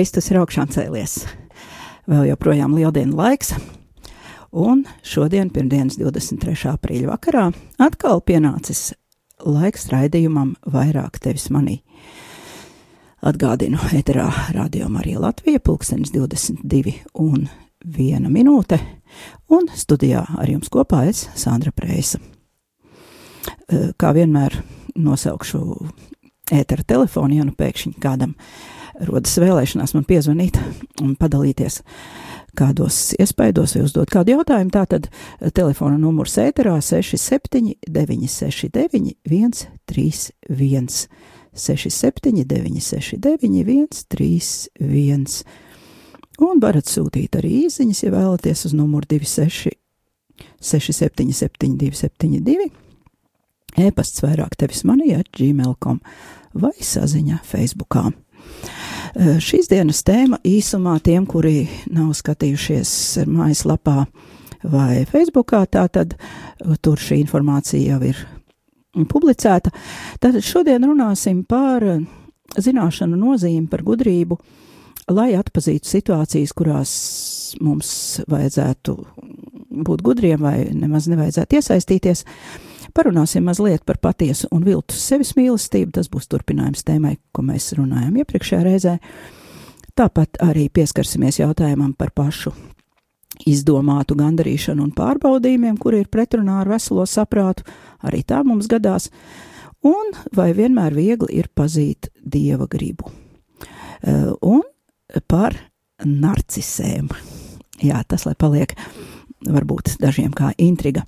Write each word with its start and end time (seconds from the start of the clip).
Kristus 0.00 0.30
ir 0.32 0.38
augšām 0.40 0.70
cēlies. 0.72 1.14
Vēl 2.08 2.30
joprojām 2.30 2.72
lieldienu 2.72 3.18
laiks, 3.18 3.50
un 4.48 4.86
šodien, 5.04 5.50
pirmdienas 5.52 5.98
23. 6.00 6.54
aprīļa 6.70 7.10
vakarā, 7.10 7.42
atkal 7.76 8.22
pienācis 8.24 8.94
laiks 9.44 9.90
raidījumam 9.92 10.54
vairāk 10.64 11.20
tevis 11.20 11.50
manī. 11.52 11.82
Atgādinu, 13.20 13.76
eterā 13.92 14.30
Radio 14.56 14.88
Marija 14.88 15.20
Latvija, 15.20 15.60
pulkstenis 15.60 16.14
22 16.16 16.96
un 17.20 17.50
1 17.84 18.32
minūte, 18.32 18.80
un 19.52 19.68
studijā 19.76 20.24
ar 20.24 20.48
jums 20.48 20.72
kopā 20.72 21.04
es, 21.12 21.26
Sandra 21.36 21.76
Preisa. 21.76 22.24
Eh, 23.68 23.92
Kā 24.00 24.16
vienmēr 24.16 24.62
nosaukšu 24.96 25.64
ētera 26.56 26.88
telefonu, 26.88 27.36
ja 27.36 27.44
nu 27.44 27.52
pēkšņi 27.52 27.98
kādam 28.00 28.38
rodas 29.08 29.38
vēlēšanās 29.40 29.94
man 29.96 30.06
piezvanīt 30.08 30.58
un 31.02 31.14
padalīties 31.20 31.80
kādos 32.58 33.12
iespaidos 33.20 33.76
vai 33.76 33.84
uzdot 33.86 34.10
kādu 34.10 34.34
jautājumu, 34.34 34.72
tātad 34.74 35.08
eh, 35.08 35.50
telefona 35.54 35.98
numurs 36.00 36.36
ēterā 36.40 36.76
67 36.82 37.76
969 37.86 39.14
131. 39.26 41.08
67 41.50 42.44
969 42.46 44.04
131. 44.04 45.42
Un 46.40 46.60
varat 46.62 46.88
sūtīt 46.88 47.36
arī 47.36 47.66
īsiņas, 47.66 48.04
ja 48.06 48.12
vēlaties 48.14 48.64
uz 48.70 48.76
numuru 48.76 49.10
26 49.10 49.76
67 50.60 51.32
72 51.36 51.96
72. 51.96 52.70
E-pasts 53.80 54.22
vairāk 54.24 54.56
tevis 54.58 54.82
manī 54.88 55.12
at 55.18 55.28
gmail.com 55.36 56.00
vai 56.54 56.74
saziņa 56.80 57.42
Facebookā. 57.46 58.08
Šīs 59.18 59.66
dienas 59.70 60.04
tēma 60.06 60.38
īsumā 60.46 60.98
tiem, 61.02 61.24
kuri 61.26 61.64
nav 61.90 62.12
skatījušies 62.14 62.92
mājaslapā 63.26 64.04
vai 64.70 65.02
Facebookā, 65.08 65.64
tātad 65.66 66.14
tur 66.84 67.00
šī 67.00 67.18
informācija 67.24 67.96
jau 67.96 68.00
ir 68.06 68.20
publicēta. 69.10 69.72
Tātad 70.22 70.44
šodien 70.46 70.86
runāsim 70.86 71.42
par 71.48 71.84
zināšanu 72.60 73.18
nozīmi, 73.18 73.66
par 73.70 73.82
gudrību, 73.86 74.38
lai 75.10 75.32
atpazītu 75.38 75.90
situācijas, 75.90 76.54
kurās 76.54 76.92
mums 77.62 78.20
vajadzētu 78.30 78.96
būt 79.86 80.02
gudriem 80.06 80.42
vai 80.42 80.56
nemaz 80.70 81.08
nevajadzētu 81.10 81.58
iesaistīties. 81.58 82.24
Parunāsim 82.94 83.44
mazliet 83.46 83.84
par 83.86 84.00
patiesu 84.02 84.48
un 84.54 84.64
viltus 84.66 85.02
sevis 85.04 85.34
mīlestību. 85.38 85.92
Tas 85.98 86.10
būs 86.10 86.28
turpinājums 86.30 86.84
tēmai, 86.86 87.16
ko 87.32 87.44
mēs 87.46 87.72
runājām 87.78 88.18
iepriekšējā 88.22 88.64
reizē. 88.66 88.96
Tāpat 89.98 90.40
arī 90.44 90.68
pieskarsimies 90.72 91.40
jautājumam 91.42 91.92
par 91.98 92.12
pašu 92.16 92.52
izdomātu 93.48 94.16
gandarīšanu 94.18 94.84
un 94.84 94.92
pārbaudījumiem, 94.96 95.78
kuri 95.80 96.02
ir 96.02 96.10
pretrunā 96.12 96.60
ar 96.62 96.70
veselo 96.72 97.06
saprātu, 97.08 97.64
arī 98.04 98.22
tā 98.26 98.42
mums 98.44 98.68
gadās, 98.70 99.08
un 99.86 100.12
vai 100.36 100.50
vienmēr 100.56 100.96
viegli 100.96 101.40
ir 101.40 101.48
pazīt 101.56 102.10
dieva 102.20 102.68
gribu. 102.70 103.10
Eh, 104.02 104.32
Un 104.42 104.62
par 105.28 105.56
narcisēm. 106.04 107.10
Jā, 107.82 108.02
tas 108.08 108.26
lai 108.26 108.34
paliek 108.38 108.74
varbūt 109.46 109.96
dažiem 110.00 110.32
kā 110.36 110.52
intriga, 110.58 111.04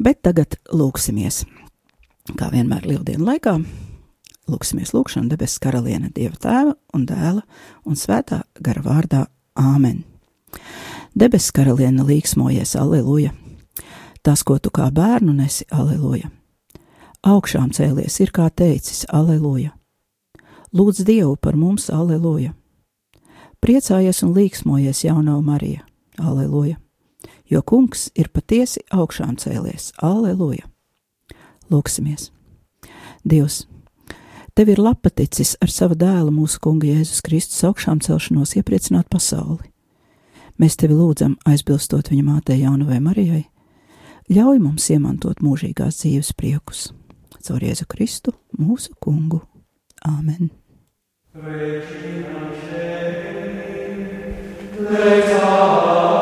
bet 0.00 0.22
tagad 0.24 0.56
lūksimies. 0.72 1.44
Kā 2.38 2.50
vienmēr 2.52 2.86
lieldienu 2.88 3.26
laikā, 3.26 3.56
lūksimies 4.50 4.94
lūkšanu 4.94 5.30
debesu 5.30 5.60
karaliene 5.62 6.10
Dieva 6.14 6.36
tēva 6.40 6.74
un 6.94 7.06
dēla 7.08 7.44
un 7.84 7.98
svētā 7.98 8.42
gara 8.60 8.82
vārdā 8.84 9.24
Āmen. 9.58 10.04
Debesu 11.14 11.52
karaliene 11.54 12.04
līksmojies, 12.06 12.76
aleluja! 12.78 13.34
Tas, 14.22 14.44
ko 14.44 14.58
tu 14.58 14.70
kā 14.70 14.90
bērnu 14.94 15.34
nesi, 15.34 15.66
aleluja! 15.72 16.30
Augšām 17.26 17.72
cēlies 17.76 18.20
ir 18.22 18.32
kā 18.36 18.48
teicis, 18.50 19.04
aleluja! 19.08 19.74
Lūdz 20.76 21.02
Dievu 21.04 21.34
par 21.36 21.58
mums, 21.58 21.88
aleluja! 21.90 22.54
Priecājies 23.60 24.22
un 24.24 24.36
līksmojies, 24.36 25.02
jaunā 25.04 25.40
Marija, 25.44 25.82
aleluja! 26.16 26.78
Jo 27.50 27.62
kungs 27.66 28.10
ir 28.14 28.28
patiesi 28.30 28.84
augšām 28.94 29.34
cēlies, 29.42 29.90
aleluja! 29.98 30.68
Lūksimies! 31.70 32.30
Dievs! 33.26 33.64
Tev 34.54 34.70
ir 34.70 34.78
lapaticis 34.82 35.56
ar 35.62 35.70
savu 35.70 35.96
dēlu 35.98 36.30
mūsu 36.34 36.60
kunga 36.62 36.86
Jēzus 36.86 37.22
Kristus 37.26 37.64
augšām 37.66 37.98
celšanos 38.04 38.54
iepriecināt 38.58 39.08
pasauli. 39.10 39.70
Mēs 40.60 40.76
tevi 40.78 40.94
lūdzam, 40.94 41.38
aizbilstot 41.48 42.10
viņa 42.12 42.24
mātei 42.26 42.60
Jaunavai 42.60 43.00
Marijai, 43.02 43.44
ļauj 44.30 44.58
mums 44.62 44.90
iemantot 44.94 45.42
mūžīgās 45.42 46.02
dzīves 46.02 46.34
priekus. 46.38 46.90
Caur 47.40 47.64
Jēzu 47.64 47.86
Kristu, 47.90 48.34
mūsu 48.58 48.94
kungu. 49.00 49.40
Āmen! 50.06 50.50
Un 54.80 56.19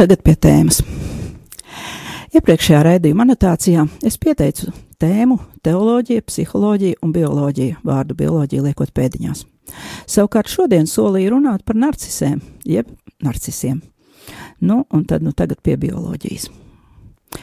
tagad 0.00 0.22
pie 0.24 0.32
tēmas. 0.32 0.78
Iepriekšējā 2.32 2.78
raidījuma 2.86 3.26
anotācijā 3.26 3.82
es 4.06 4.14
pieteicu 4.22 4.70
tēmu 5.02 5.36
teoloģija, 5.66 6.24
psiholoģija 6.24 7.00
un 7.04 7.12
bioloģija, 7.12 7.82
vārdu 7.84 8.16
bioloģija 8.16 8.64
liekot 8.64 8.94
pēdiņās. 8.96 9.44
Savukārt 10.08 10.48
šodien 10.48 10.88
solīju 10.88 11.34
runāt 11.34 11.66
par 11.68 11.76
narcisēm, 11.76 12.40
jeb 12.64 12.88
narcisiem. 13.20 13.82
Nu, 14.64 14.86
un 14.88 15.04
tad 15.04 15.26
nu 15.26 15.34
tagad 15.36 15.60
pie 15.60 15.76
bioloģijas. 15.80 16.48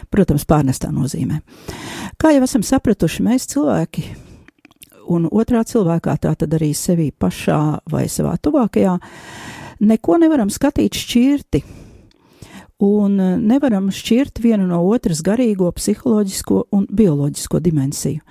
Protams, 0.10 0.50
pārnestā 0.50 0.90
nozīmē. 0.90 1.44
Kā 2.18 2.34
jau 2.34 2.42
esam 2.48 2.66
sapratuši, 2.66 3.26
mēs 3.28 3.46
cilvēki 3.54 4.08
un 5.14 5.30
otrā 5.30 5.62
cilvēkā, 5.68 6.18
tā 6.26 6.34
tad 6.34 6.58
arī 6.58 6.74
sevī 6.74 7.12
pašā 7.14 7.84
vai 7.92 8.08
savā 8.10 8.34
tuvākajā, 8.42 8.98
neko 9.86 10.24
nevaram 10.26 10.50
skatīt 10.50 10.98
šķirti. 10.98 11.68
Un 12.78 13.20
e, 13.20 13.28
nevaram 13.42 13.90
šķirt 13.90 14.38
vienu 14.44 14.68
no 14.70 14.84
otras 14.86 15.24
garīgo, 15.26 15.72
psiholoģisko 15.74 16.68
un 16.78 16.86
bioloģisko 16.94 17.62
dimensiju, 17.66 18.22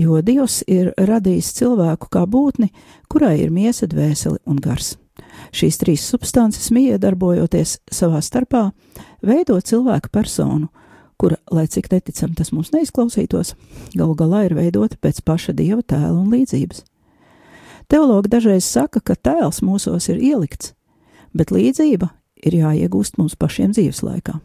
jo 0.00 0.20
Dievs 0.24 0.62
ir 0.64 0.94
radījis 0.96 1.50
cilvēku 1.58 2.08
kā 2.12 2.24
būtni, 2.24 2.70
kurai 3.12 3.36
ir 3.42 3.52
miesa, 3.52 3.86
dvēsele 3.86 4.40
un 4.48 4.62
gars. 4.64 4.94
Šīs 5.52 5.76
trīs 5.76 6.04
substances 6.08 6.70
miedarbojoties 6.72 7.82
savā 7.92 8.22
starpā, 8.24 8.70
veido 9.20 9.58
cilvēka 9.60 10.08
personu, 10.08 10.70
kura, 11.20 11.36
lai 11.52 11.66
cik 11.68 11.90
neticam 11.92 12.32
tas 12.32 12.48
mums 12.56 12.72
neizklausītos, 12.72 13.52
galu 13.92 14.16
galā 14.16 14.46
ir 14.46 14.56
veidota 14.56 14.96
pēc 14.96 15.20
paša 15.20 15.52
dieva 15.52 15.84
tēla 15.84 16.16
un 16.16 16.32
līdzības. 16.32 16.80
Teologi 17.92 18.32
dažreiz 18.32 18.64
saka, 18.64 19.04
ka 19.04 19.20
tēls 19.20 19.60
mūsos 19.60 20.08
ir 20.08 20.16
ielikts, 20.16 20.72
bet 21.36 21.52
līdzība 21.52 22.08
ir 22.42 22.58
jāiegūst 22.60 23.18
mums 23.18 23.36
pašiem 23.38 23.72
dzīves 23.76 24.02
laikā. 24.06 24.38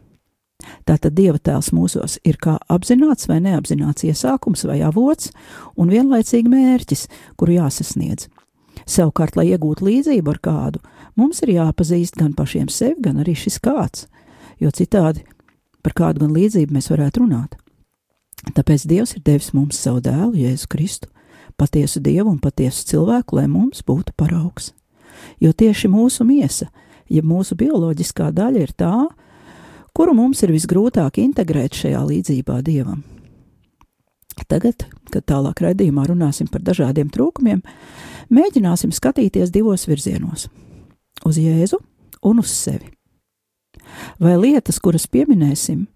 Tātad 0.88 1.14
dieva 1.14 1.38
tēls 1.38 1.70
mūsos 1.70 2.16
ir 2.26 2.38
kā 2.42 2.56
apzināts 2.72 3.28
vai 3.30 3.38
neapzināts 3.44 4.06
iesākums 4.08 4.64
vai 4.66 4.80
avots 4.82 5.30
un 5.78 5.92
vienlaicīgi 5.92 6.50
mērķis, 6.50 7.06
kuru 7.38 7.60
jāsasniedz. 7.60 8.26
Savukārt, 8.88 9.36
lai 9.38 9.50
iegūtu 9.52 9.86
līdzību 9.86 10.32
ar 10.32 10.40
kādu, 10.42 10.82
mums 11.18 11.42
ir 11.44 11.54
jāpazīst 11.54 12.18
gan 12.18 12.34
pašiem 12.34 12.68
sevi, 12.72 12.98
gan 13.04 13.20
arī 13.22 13.36
šis 13.38 13.58
kāds, 13.62 14.06
jo 14.58 14.70
citādi 14.74 15.24
par 15.82 15.94
kādu 15.94 16.24
gan 16.24 16.34
līdzību 16.34 16.74
mēs 16.74 16.90
varētu 16.90 17.22
runāt. 17.22 17.54
Tāpēc 18.54 18.86
Dievs 18.88 19.14
ir 19.16 19.22
devis 19.26 19.52
mums 19.54 19.78
savu 19.78 20.02
dēlu, 20.02 20.34
Jēzu 20.38 20.68
Kristu, 20.70 21.10
patiesu 21.58 22.00
Dievu 22.02 22.30
un 22.32 22.38
patiesu 22.42 22.86
cilvēku, 22.92 23.38
lai 23.38 23.46
mums 23.50 23.82
būtu 23.86 24.14
paraugs. 24.18 24.72
Jo 25.42 25.52
tieši 25.52 25.90
mūsu 25.90 26.26
miesa, 26.26 26.68
ja 27.08 27.22
mūsu 27.22 27.56
bioloģiskā 27.58 28.30
daļa 28.34 28.64
ir 28.64 28.74
tā, 28.78 28.94
kuru 29.96 30.14
mums 30.14 30.42
ir 30.42 30.52
visgrūtāk 30.54 31.20
integrēt 31.22 31.78
šajā 31.82 32.02
līdzībā 32.08 32.60
Dievam. 32.66 33.02
Tagad, 34.48 34.86
kad 35.12 35.26
tālāk 35.28 35.60
raidījumā 35.64 36.06
runāsim 36.08 36.48
par 36.48 36.62
dažādiem 36.64 37.10
trūkumiem, 37.12 37.60
mēģināsim 38.32 38.94
skatīties 38.94 39.52
divos 39.52 39.88
virzienos- 39.90 40.48
uz 41.28 41.36
Jēzu 41.36 41.82
un 42.22 42.38
uz 42.38 42.48
sevi 42.48 42.98
vai 44.20 44.36
lietas, 44.38 44.78
kuras 44.82 45.06
pieminēsim, 45.10 45.86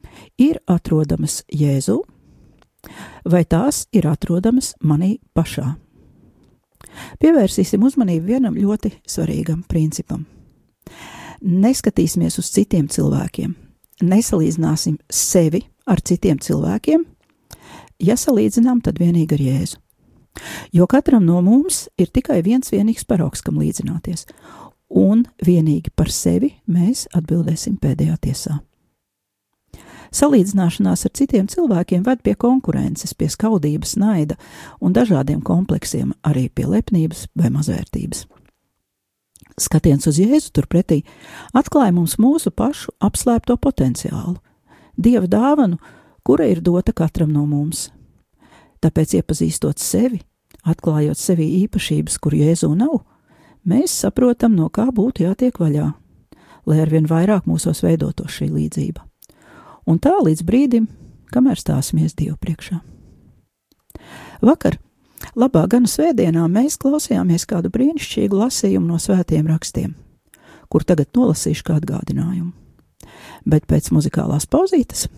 ir 0.41 0.61
atrodamas 0.70 1.43
Jēzū, 1.53 2.00
vai 3.29 3.44
tās 3.44 3.87
ir 3.94 4.09
atrodamas 4.11 4.75
manī 4.85 5.17
pašā. 5.37 5.75
Pievērsīsim 7.23 7.85
uzmanību 7.87 8.35
vienam 8.35 8.59
ļoti 8.59 8.93
svarīgam 9.09 9.62
principam. 9.69 10.26
Neskatīsimies 11.43 12.38
uz 12.38 12.50
citiem 12.55 12.88
cilvēkiem, 12.93 13.55
nesalīdzināsim 14.02 14.99
sevi 15.11 15.64
ar 15.87 16.02
citiem 16.05 16.38
cilvēkiem, 16.43 17.05
ja 18.02 18.19
salīdzinām, 18.19 18.82
tad 18.84 19.00
vienīgi 19.02 19.38
ar 19.38 19.46
Jēzu. 19.46 19.81
Jo 20.73 20.87
katram 20.88 21.26
no 21.26 21.43
mums 21.44 21.88
ir 22.00 22.08
tikai 22.08 22.40
viens 22.43 22.73
vienīgs 22.73 23.05
paraugs, 23.05 23.43
kam 23.44 23.58
līdzināties, 23.61 24.25
un 24.88 25.26
vienīgi 25.44 25.93
par 25.96 26.11
sevi 26.12 26.55
mēs 26.67 27.06
atbildēsim 27.17 27.76
pēdējā 27.82 28.17
tiesā. 28.23 28.61
Salīdzināšanās 30.12 31.06
ar 31.08 31.12
citiem 31.17 31.46
cilvēkiem 31.49 32.02
ved 32.05 32.20
pie 32.25 32.35
konkurences, 32.37 33.14
pie 33.17 33.31
skaudības, 33.32 33.94
naida 33.96 34.37
un 34.81 34.93
dažādiem 34.93 35.40
kompleksiem, 35.40 36.12
arī 36.28 36.50
pie 36.52 36.67
lepnības 36.69 37.31
vai 37.32 37.49
mazvērtības. 37.55 38.26
Skatiens 39.60 40.06
uz 40.08 40.19
Jēzu 40.20 40.52
turpretī 40.56 41.02
atklāja 41.56 41.93
mums 41.93 42.16
mūsu 42.20 42.52
pašu 42.54 42.94
apslēpto 43.04 43.58
potenciālu, 43.60 44.38
dieva 44.96 45.28
dāvanu, 45.28 45.78
kura 46.25 46.46
ir 46.49 46.62
dota 46.64 46.94
katram 46.96 47.32
no 47.34 47.44
mums. 47.46 47.90
Tāpēc, 48.82 49.19
iepazīstot 49.20 49.78
sevi, 49.78 50.22
atklājot 50.66 51.19
sevī 51.19 51.49
īpašības, 51.64 52.19
kur 52.22 52.34
Jēzu 52.34 52.72
nav, 52.78 53.02
mēs 53.69 53.94
saprotam, 54.04 54.56
no 54.56 54.70
kā 54.72 54.88
būtu 54.94 55.26
jātiek 55.26 55.58
vaļā, 55.60 55.93
lai 56.66 56.81
arvien 56.82 57.06
vairāk 57.06 57.46
mūsos 57.46 57.82
veidoto 57.84 58.26
šī 58.31 58.50
līdzība. 58.50 59.04
Un 59.87 59.99
tā 60.02 60.14
līdz 60.22 60.44
brīdim, 60.46 60.88
kamēr 61.34 61.58
stāsimies 61.58 62.14
Dievu 62.19 62.38
priekšā. 62.40 62.81
Vakar, 64.43 64.78
labā 65.38 65.64
gana 65.70 65.90
svētdienā, 65.90 66.44
mēs 66.50 66.78
klausījāmies 66.82 67.46
kādu 67.50 67.72
brīnišķīgu 67.72 68.38
lasījumu 68.44 68.92
no 68.92 69.00
svētiem 69.02 69.48
rakstiem, 69.50 69.94
kur 70.72 70.86
tagad 70.88 71.10
nolasīšu 71.16 71.66
kā 71.69 71.78
atgādinājumu. 71.80 72.52
Bet 73.48 73.66
pēc 73.70 73.90
muzikālās 73.94 74.46
pauzītes 74.50 75.08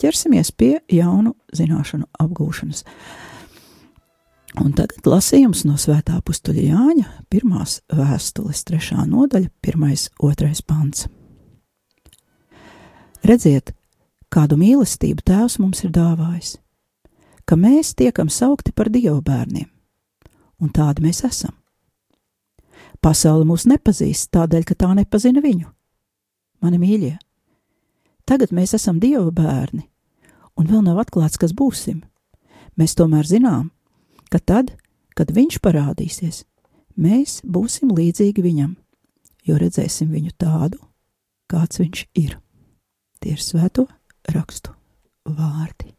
ķersimies 0.00 0.52
pie 0.56 0.78
jaunu 0.92 1.34
zināšanu 1.56 2.08
apgūšanas. 2.22 2.84
Un 4.58 4.72
tagad 4.74 5.06
lasījums 5.06 5.62
no 5.62 5.76
Svētā 5.78 6.16
pustuļa 6.26 6.64
Jāņa, 6.72 7.04
pirmās 7.30 7.76
vēstules, 7.94 8.64
trešā 8.66 9.04
nodaļa, 9.06 9.50
pirmais, 9.62 10.08
otrais 10.18 10.62
pants. 10.66 11.06
Redziet, 13.22 13.70
kādu 14.32 14.58
mīlestību 14.58 15.22
Tēvs 15.28 15.60
mums 15.62 15.84
ir 15.86 15.92
dāvājis, 15.94 16.56
ka 17.50 17.56
mēs 17.58 17.96
tiekam 17.98 18.28
saukti 18.30 18.70
par 18.70 18.92
Dieva 18.94 19.18
bērniem, 19.26 19.66
un 20.62 20.70
tādi 20.70 21.02
mēs 21.02 21.24
esam. 21.26 21.56
Pasaule 23.02 23.42
mūs 23.48 23.64
nepazīst 23.66 24.30
tādēļ, 24.36 24.62
ka 24.68 24.76
tā 24.78 24.92
nepazina 24.94 25.42
viņu. 25.42 25.66
Mani 26.62 26.78
mīļie, 26.78 27.16
tagad 28.28 28.54
mēs 28.54 28.76
esam 28.78 29.00
Dieva 29.02 29.32
bērni, 29.34 29.82
un 30.54 30.70
vēl 30.70 30.84
nav 30.86 31.02
atklāts, 31.02 31.40
kas 31.40 31.56
būsim. 31.56 32.04
Mēs 32.78 32.94
tomēr 32.94 33.26
zinām, 33.26 33.72
ka 34.30 34.38
tad, 34.38 34.76
kad 35.18 35.34
viņš 35.34 35.58
parādīsies, 35.64 36.44
mēs 36.94 37.40
būsim 37.42 37.90
līdzīgi 37.96 38.46
viņam, 38.46 38.76
jo 39.42 39.58
redzēsim 39.58 40.12
viņu 40.14 40.36
tādu, 40.38 40.78
kāds 41.50 41.82
viņš 41.82 42.06
ir. 42.14 42.38
Tie 43.18 43.34
ir 43.34 43.42
svēto 43.42 43.88
rakstu 44.30 44.76
vārdi. 45.26 45.96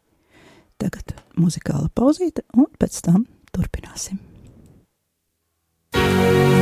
Tagad 0.81 1.13
muzikāla 1.37 1.91
pauzīte, 1.93 2.41
un 2.57 2.65
pēc 2.81 3.03
tam 3.05 3.27
turpināsim. 3.53 4.17
Sārainās 5.93 6.60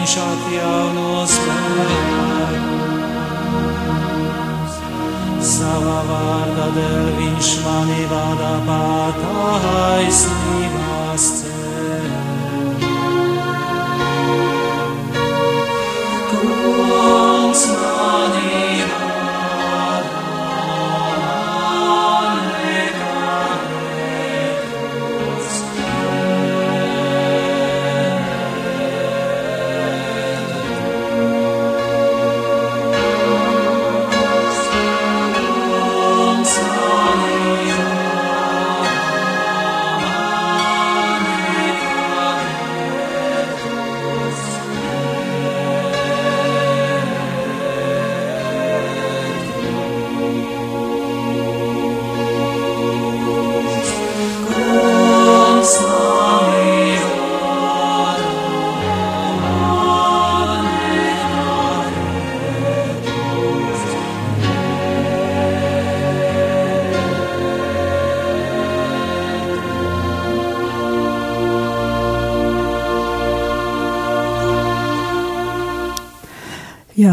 viņš 0.00 0.14
atjaunos 0.16 1.32
spēku. 1.36 2.76
Savā 5.44 5.98
vārdā 6.08 6.68
dēļ 6.76 7.10
viņš 7.18 7.48
mani 7.66 8.02
vada 8.08 8.52
pataisnības 8.64 10.00
ceļā. 10.70 10.79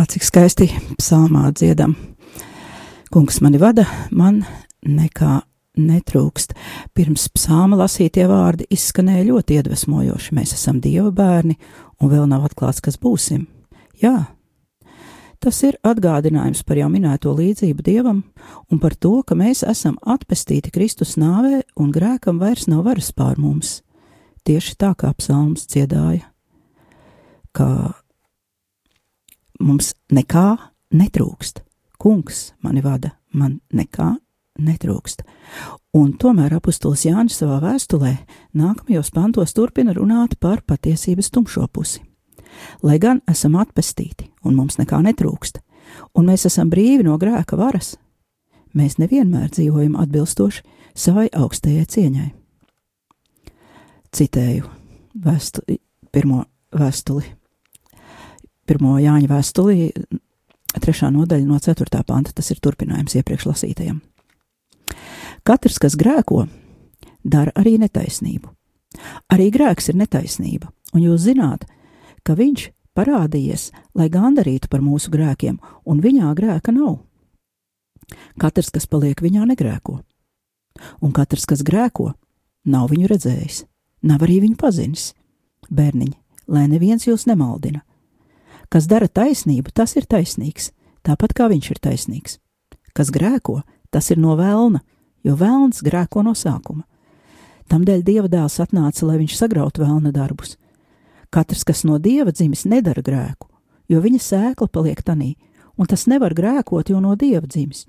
Cik 0.08 0.24
skaisti 0.24 0.68
psalmā 0.98 1.50
dziedam. 1.56 1.96
Kungs 3.12 3.40
mani 3.44 3.60
vada, 3.60 3.86
man 4.12 4.42
nekā 4.84 5.42
netrūkst. 5.78 6.56
Pirms 6.98 7.28
psalma 7.36 7.78
lasītie 7.80 8.26
vārdi 8.30 8.68
izskanēja 8.74 9.28
ļoti 9.30 9.60
iedvesmojoši. 9.60 10.34
Mēs 10.38 10.56
esam 10.58 10.82
Dieva 10.84 11.12
bērni, 11.16 11.58
un 12.02 12.12
vēl 12.12 12.26
nav 12.30 12.48
atklāts, 12.50 12.82
kas 12.84 13.00
būsim. 13.02 13.46
Jā, 14.02 14.30
tas 15.44 15.62
ir 15.66 15.78
atgādinājums 15.86 16.64
par 16.68 16.80
jau 16.82 16.90
minēto 16.94 17.34
līdzību 17.38 17.86
Dievam 17.86 18.24
un 18.72 18.82
par 18.82 18.96
to, 18.96 19.20
ka 19.28 19.38
mēs 19.38 19.64
esam 19.68 19.98
atpestīti 20.06 20.74
Kristus 20.74 21.16
nāvē 21.18 21.64
un 21.78 21.94
grēkam 21.94 22.42
vairs 22.42 22.68
nav 22.72 22.86
varas 22.88 23.12
pār 23.12 23.40
mums. 23.42 23.82
Tieši 24.48 24.78
tā 24.80 24.94
kā 24.96 25.12
psalms 25.18 25.66
dziedāja, 25.68 26.24
ka 27.52 27.98
mums 29.60 29.94
nekā 30.14 30.58
netrūkst. 30.94 31.64
Kungs 31.98 32.52
mani 32.62 32.84
vada, 32.86 33.16
man 33.34 33.60
nekā 33.74 34.16
netrūkst. 34.62 35.24
Un 35.98 36.14
tomēr 36.20 36.58
apustulis 36.58 37.06
Jānis 37.08 37.40
savā 37.40 37.58
vēstulē 37.64 38.14
nākamajos 38.58 39.12
pantos 39.14 39.54
turpina 39.58 39.96
runāt 39.98 40.38
par 40.40 40.62
patiesības 40.68 41.32
tumšo 41.34 41.68
pusi. 41.74 42.04
Lai 42.82 42.98
gan 43.02 43.22
esam 43.30 43.58
atpestīti 43.60 44.30
un 44.46 44.56
mums 44.58 44.78
nekā 44.80 45.00
netrūkst, 45.06 45.60
un 46.18 46.30
mēs 46.30 46.48
esam 46.50 46.72
brīvi 46.74 47.06
no 47.06 47.18
grēka 47.22 47.58
varas, 47.58 47.96
mēs 48.78 48.98
nevienmēr 49.02 49.52
dzīvojam 49.54 49.98
atbilstoši 50.00 50.64
savai 50.98 51.28
augstajai 51.34 51.86
cieņai. 51.94 52.30
Citēju 54.18 54.70
vēstuli, 55.26 55.78
pirmo 56.14 56.46
vēstuli 56.74 57.37
pirmo 58.67 58.97
Jāņa 59.01 59.29
vēstuli, 59.31 59.89
trešā 60.77 61.09
nodaļa 61.13 61.47
no 61.47 61.59
ceturtā 61.63 62.03
panta, 62.07 62.33
tas 62.36 62.51
ir 62.51 62.62
turpinājums 62.63 63.17
iepriekš 63.19 63.47
lasītajam. 63.50 64.01
Katrs, 65.47 65.79
kas 65.79 65.95
grēko, 66.00 66.45
dara 67.24 67.53
arī 67.55 67.77
netaisnību. 67.81 68.51
Arī 69.31 69.50
grēks 69.53 69.91
ir 69.91 70.00
netaisnība, 70.00 70.71
un 70.95 71.03
jūs 71.03 71.25
zināt, 71.27 71.65
ka 72.25 72.36
viņš 72.38 72.69
parādījies, 72.97 73.69
lai 73.95 74.09
gandarītu 74.12 74.69
par 74.71 74.81
mūsu 74.83 75.12
grēkiem, 75.13 75.59
un 75.86 76.01
viņā 76.03 76.33
grēka 76.38 76.74
nav. 76.75 77.00
Katrs, 78.39 78.71
kas 78.74 78.88
paliek 78.88 79.19
viņā, 79.21 79.45
negrēko, 79.51 80.00
un 81.03 81.13
katrs, 81.15 81.45
kas 81.50 81.63
grēko, 81.67 82.13
nav 82.67 82.89
viņu 82.91 83.09
redzējis, 83.12 83.63
nav 84.07 84.24
arī 84.25 84.41
viņu 84.47 84.59
pazinis. 84.59 85.12
Bērniņi, 85.67 86.15
lai 86.47 86.67
neviens 86.71 87.03
jūs 87.07 87.25
nemaldina. 87.27 87.81
Kas 88.69 88.88
dara 88.88 89.07
taisnību, 89.07 89.71
tas 89.74 89.95
ir 89.95 90.07
taisnīgs, 90.09 90.71
tāpat 91.07 91.33
kā 91.38 91.47
viņš 91.51 91.71
ir 91.71 91.79
taisnīgs. 91.79 92.38
Kas 92.93 93.12
grēko, 93.13 93.62
tas 93.91 94.12
ir 94.12 94.19
no 94.19 94.36
vēlna, 94.36 94.81
jo 95.24 95.36
vēlns 95.39 95.83
grēko 95.86 96.24
no 96.25 96.33
sākuma. 96.36 96.83
Tamdēļ 97.71 98.03
Dieva 98.03 98.31
dēls 98.31 98.59
atnāca, 98.63 99.05
lai 99.07 99.19
viņš 99.21 99.36
sagrautu 99.39 99.83
vēlna 99.83 100.12
darbus. 100.15 100.55
Katrs, 101.31 101.65
kas 101.67 101.83
no 101.88 102.00
Dieva 102.00 102.31
dzimis, 102.31 102.65
nedara 102.67 103.03
grēku, 103.03 103.50
jo 103.91 104.00
viņa 104.03 104.21
sēkla 104.24 104.69
paliek 104.71 105.03
tanī, 105.03 105.36
un 105.75 105.88
tas 105.88 106.07
nevar 106.07 106.36
grēkot, 106.36 106.91
jo 106.91 107.01
no 107.03 107.15
Dieva 107.19 107.47
dzimis. 107.47 107.86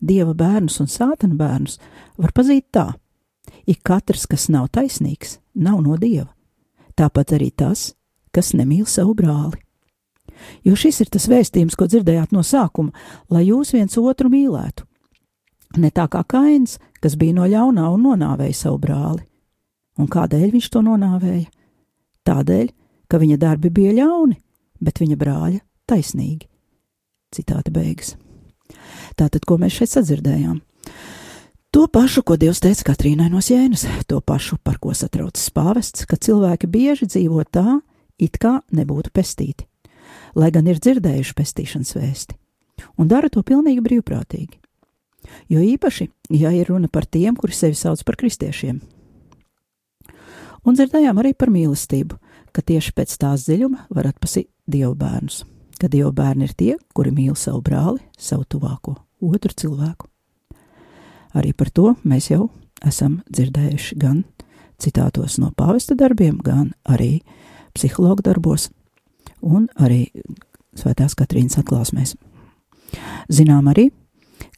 Dieva 0.00 0.32
bērnus 0.34 0.78
un 0.80 0.88
sātana 0.88 1.36
bērnus 1.36 1.78
var 2.16 2.32
pazīt 2.32 2.68
tā: 2.72 2.92
ik 3.66 3.82
katrs, 3.84 4.26
kas 4.26 4.48
nav 4.48 4.68
taisnīgs, 4.72 5.38
nav 5.54 5.80
no 5.84 5.96
Dieva. 5.96 6.30
Tāpat 6.96 7.36
arī 7.36 7.50
tas, 7.50 7.92
kas 8.32 8.54
nemīl 8.54 8.86
savu 8.86 9.14
brāli. 9.14 9.60
Jo 10.66 10.76
šis 10.78 11.02
ir 11.04 11.10
tas 11.12 11.28
vēstījums, 11.30 11.76
ko 11.78 11.88
dzirdējāt 11.88 12.34
no 12.34 12.44
sākuma, 12.46 12.94
lai 13.30 13.46
jūs 13.48 13.74
viens 13.76 13.98
otru 14.00 14.30
mīlētu. 14.32 14.84
Ne 15.78 15.90
tā 15.92 16.06
kā 16.08 16.22
Kains, 16.24 16.78
kas 17.02 17.16
bija 17.20 17.36
no 17.36 17.46
ļaunā 17.48 17.88
un 17.92 18.06
nonāvēja 18.06 18.56
savu 18.56 18.78
brāli. 18.82 19.24
Un 19.98 20.08
kādēļ 20.08 20.52
viņš 20.54 20.68
to 20.72 20.82
nonāvēja? 20.86 21.48
Tādēļ, 22.28 22.70
ka 23.10 23.20
viņa 23.20 23.36
darbi 23.40 23.70
bija 23.72 23.96
ļauni, 23.98 24.38
bet 24.80 25.02
viņa 25.02 25.18
brāļa 25.18 25.60
taisnīgi. 25.88 26.48
Citāta 27.34 27.72
beigas. 27.72 28.14
Tātad, 29.18 29.44
ko 29.44 29.58
mēs 29.60 29.76
šeit 29.76 29.92
sadzirdējām? 29.92 30.60
To 31.74 31.84
pašu, 31.92 32.22
ko 32.24 32.38
Dievs 32.40 32.62
teica 32.64 32.86
Katrīnai 32.88 33.28
no 33.28 33.42
Jēnas, 33.44 33.84
to 34.08 34.22
pašu, 34.24 34.56
par 34.64 34.78
ko 34.80 34.94
satraucas 34.96 35.50
pāvests, 35.52 36.06
ka 36.08 36.16
cilvēki 36.16 36.70
bieži 36.70 37.08
dzīvo 37.10 37.44
tā, 37.44 37.80
it 38.16 38.38
kā 38.40 38.58
nebūtu 38.72 39.12
pestīti, 39.12 39.66
lai 40.36 40.50
gan 40.54 40.68
ir 40.68 40.80
dzirdējuši 40.82 41.36
pestīšanas 41.38 41.94
vēsti, 41.96 42.36
un 42.98 43.08
dara 43.10 43.30
to 43.32 43.42
pilnīgi 43.42 43.84
brīvprātīgi. 43.84 44.58
Jo 45.52 45.60
īpaši, 45.64 46.08
ja 46.38 46.52
ir 46.54 46.70
runa 46.72 46.88
par 46.88 47.06
tiem, 47.06 47.36
kuri 47.36 47.52
sevi 47.52 47.76
sauc 47.76 48.02
par 48.06 48.16
kristiešiem. 48.20 48.80
Un 50.64 50.76
dzirdējām 50.76 51.20
arī 51.20 51.34
par 51.36 51.52
mīlestību, 51.52 52.18
ka 52.52 52.64
tieši 52.64 52.94
pēc 52.96 53.14
tās 53.20 53.46
dziļuma 53.46 53.88
var 53.94 54.10
atpazīt 54.10 54.48
dievu 54.68 54.94
bērnus, 54.98 55.44
ka 55.80 55.88
dievu 55.88 56.12
bērni 56.12 56.48
ir 56.48 56.54
tie, 56.56 56.72
kuri 56.94 57.12
mīl 57.14 57.36
savu 57.38 57.62
brāli, 57.64 58.02
savu 58.18 58.44
tuvāko, 58.48 58.96
otru 59.24 59.54
cilvēku. 59.54 60.08
Arī 61.36 61.52
par 61.52 61.70
to 61.70 61.94
mēs 62.08 62.30
jau 62.32 62.48
esam 62.84 63.20
dzirdējuši 63.28 63.98
gan 64.00 64.24
citātos 64.80 65.38
no 65.42 65.52
pāvesta 65.56 65.96
darbiem, 65.98 66.38
gan 66.42 66.72
arī 66.88 67.20
psihologu 67.76 68.24
darbos 68.26 68.68
un 69.42 69.68
arī 69.76 70.06
Svētās 70.78 71.16
Katrīnas 71.18 71.58
atklāsmēs. 71.58 72.14
Zinām 73.32 73.66
arī, 73.72 73.88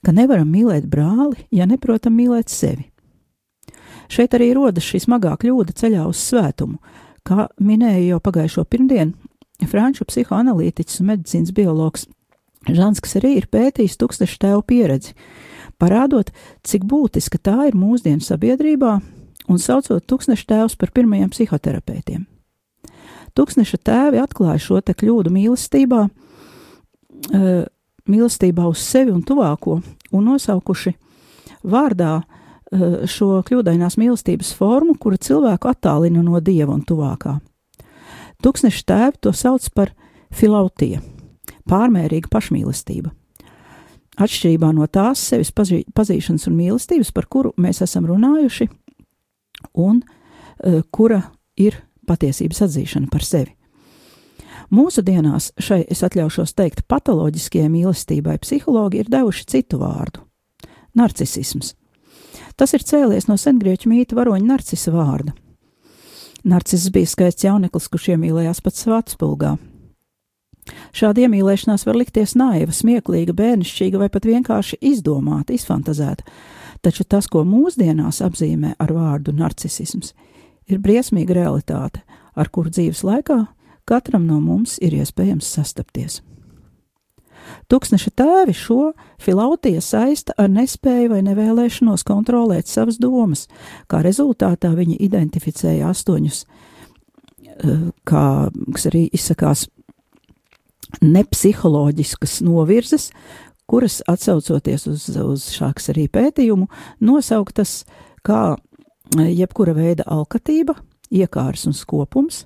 ka 0.05 0.13
nevaram 0.13 0.51
mīlēt 0.53 0.85
brāli, 0.91 1.47
ja 1.55 1.67
neprotam 1.67 2.17
mīlēt 2.19 2.53
sevi. 2.53 2.91
Šeit 4.11 4.35
arī 4.37 4.51
rodas 4.59 4.85
šī 4.85 5.01
smagā 5.07 5.37
kļūda 5.41 5.75
ceļā 5.81 6.05
uz 6.11 6.21
svētumu, 6.21 6.81
kā 7.25 7.49
minēja 7.63 8.15
jau 8.15 8.23
pagājušo 8.27 8.67
pirmdienu 8.69 9.69
franču 9.71 10.07
psihoanalītiķis 10.09 11.03
un 11.03 11.13
medicīnas 11.13 11.55
biologs 11.57 12.09
Žants, 12.69 13.01
kas 13.01 13.17
arī 13.17 13.39
ir 13.39 13.47
pētījis 13.49 13.97
tūkstošu 13.97 14.37
tēvu 14.43 14.61
pieredzi, 14.69 15.15
parādot, 15.81 16.29
cik 16.61 16.85
būtiska 16.85 17.41
tā 17.41 17.71
ir 17.71 17.79
mūsdienu 17.79 18.21
sabiedrībā 18.21 18.99
un 19.49 19.63
saucot 19.63 20.05
tūkstneša 20.05 20.47
tēvus 20.53 20.77
par 20.77 20.93
pirmajiem 20.93 21.33
psihoterapeitiem. 21.33 22.27
Tūkstneša 23.37 23.79
tēvi 23.87 24.21
atklāja 24.23 24.63
šo 24.63 24.81
te 24.85 24.95
kļūdu 24.97 25.33
mīlestībā, 25.35 26.01
uh, 26.07 27.63
mīlestībā 28.11 28.67
uz 28.71 28.83
sevi 28.83 29.15
un 29.15 29.23
tuvāko, 29.27 29.79
un 30.11 30.27
nosaukuši 30.31 30.95
vārdā 31.71 32.17
uh, 32.21 33.07
šo 33.11 33.41
kļūdainās 33.47 33.99
mīlestības 34.01 34.53
formu, 34.59 34.97
kura 34.99 35.21
cilvēku 35.21 35.71
attālina 35.71 36.25
no 36.27 36.41
dieva 36.41 36.75
un 36.75 36.85
tuvākā. 36.87 37.39
Tūkstneša 38.41 38.85
tēvi 38.89 39.25
to 39.27 39.33
sauc 39.37 39.67
par 39.77 39.95
filautija, 40.35 41.03
pārmērīga 41.69 42.31
pašmīlestība 42.33 43.15
atšķirībā 44.21 44.71
no 44.77 44.87
tās 44.91 45.23
sevis 45.31 45.53
pazī, 45.55 45.83
pazīšanas 45.97 46.49
un 46.51 46.57
mīlestības, 46.59 47.13
par 47.17 47.29
kuru 47.31 47.53
mēs 47.61 47.83
esam 47.85 48.09
runājuši, 48.11 48.69
un 49.81 50.03
uh, 50.03 50.81
kura 50.93 51.23
ir 51.61 51.79
patiesības 52.11 52.65
atzīšana 52.67 53.11
par 53.13 53.25
sevi. 53.27 53.55
Mūsdienās 54.71 55.51
šai, 55.59 55.83
es 55.91 56.03
atļaušos 56.07 56.55
teikt, 56.59 56.85
patoloģiskajai 56.91 57.71
mīlestībai 57.73 58.37
psihologi 58.43 59.03
ir 59.03 59.11
devuši 59.11 59.47
citu 59.51 59.81
vārdu- 59.81 60.27
narcisms. 60.99 61.75
Tas 62.57 62.75
ir 62.75 62.85
cēlies 62.87 63.27
no 63.29 63.35
sengrieķu 63.35 63.89
mīta 63.91 64.15
varoņa 64.15 64.47
narcisa 64.47 64.93
vārda. 64.93 65.33
Narcis 66.45 66.91
bija 66.91 67.07
skaists 67.07 67.45
jauneklis, 67.45 67.89
kurš 67.89 68.15
iemīlējās 68.15 68.63
pats 68.63 68.85
savā 68.85 69.03
atspulgā, 69.03 69.59
Šāda 70.95 71.25
iemīlēšanās 71.25 71.85
var 71.87 71.99
likties 71.99 72.35
naiva, 72.39 72.73
smieklīga, 72.75 73.35
bērnišķīga 73.37 74.01
vai 74.03 74.09
pat 74.13 74.27
vienkārši 74.29 74.81
izdomāta, 74.91 75.55
izfantazēta, 75.55 76.27
taču 76.85 77.07
tas, 77.09 77.29
ko 77.31 77.45
mūsdienās 77.49 78.21
apzīmē 78.27 78.75
ar 78.83 78.95
vārdu 78.95 79.35
narcisms, 79.37 80.13
ir 80.13 80.40
briesmīga 80.79 81.35
realitāte, 81.35 82.05
ar 82.37 82.49
kuru 82.49 82.71
dzīves 82.71 83.03
laikā 83.03 83.47
katram 83.91 84.27
no 84.27 84.39
mums 84.41 84.79
ir 84.79 84.95
iespējams 84.95 85.49
sastapties. 85.57 86.21
Tūkstneša 87.71 88.11
tēvi 88.19 88.55
šo 88.55 88.93
filautiju 89.23 89.83
saista 89.83 90.35
ar 90.39 90.51
nespēju 90.53 91.11
vai 91.11 91.21
nevēlēšanos 91.27 92.05
kontrolēt 92.07 92.71
savas 92.71 93.01
domas, 93.03 93.47
kā 93.91 94.03
rezultātā 94.07 94.71
viņi 94.77 95.01
identificēja 95.07 95.91
astoņus, 95.91 96.45
eh, 96.45 97.91
kā, 98.07 98.25
kas 98.75 98.87
arī 98.87 99.09
izsakās 99.11 99.67
nepsiholoģiskas 101.01 102.41
novirzes, 102.43 103.11
kuras 103.71 104.01
atsaucoties 104.11 104.87
uz, 104.91 105.09
uz 105.15 105.51
šāks 105.55 105.93
arī 105.93 106.09
pētījumu, 106.11 106.67
nosauktas 107.01 107.85
kā 108.27 108.57
jebkura 109.19 109.75
veida 109.75 110.07
alkatība, 110.07 110.77
iekārs 111.11 111.67
un 111.67 111.75
skopums, 111.77 112.45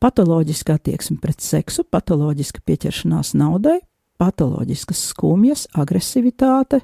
patoloģiska 0.00 0.78
attieksme 0.78 1.18
pret 1.20 1.44
seksu, 1.44 1.84
patoloģiska 1.84 2.62
pieķeršanās 2.64 3.34
naudai, 3.36 3.80
patoloģiskas 4.20 5.02
skumjas, 5.10 5.66
agresivitāte 5.76 6.80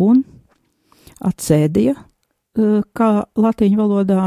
un 0.00 0.24
atsēdija, 1.20 1.98
Eh, 2.58 2.80
kā 2.98 3.08
latīņu 3.38 3.78
valodā 3.78 4.22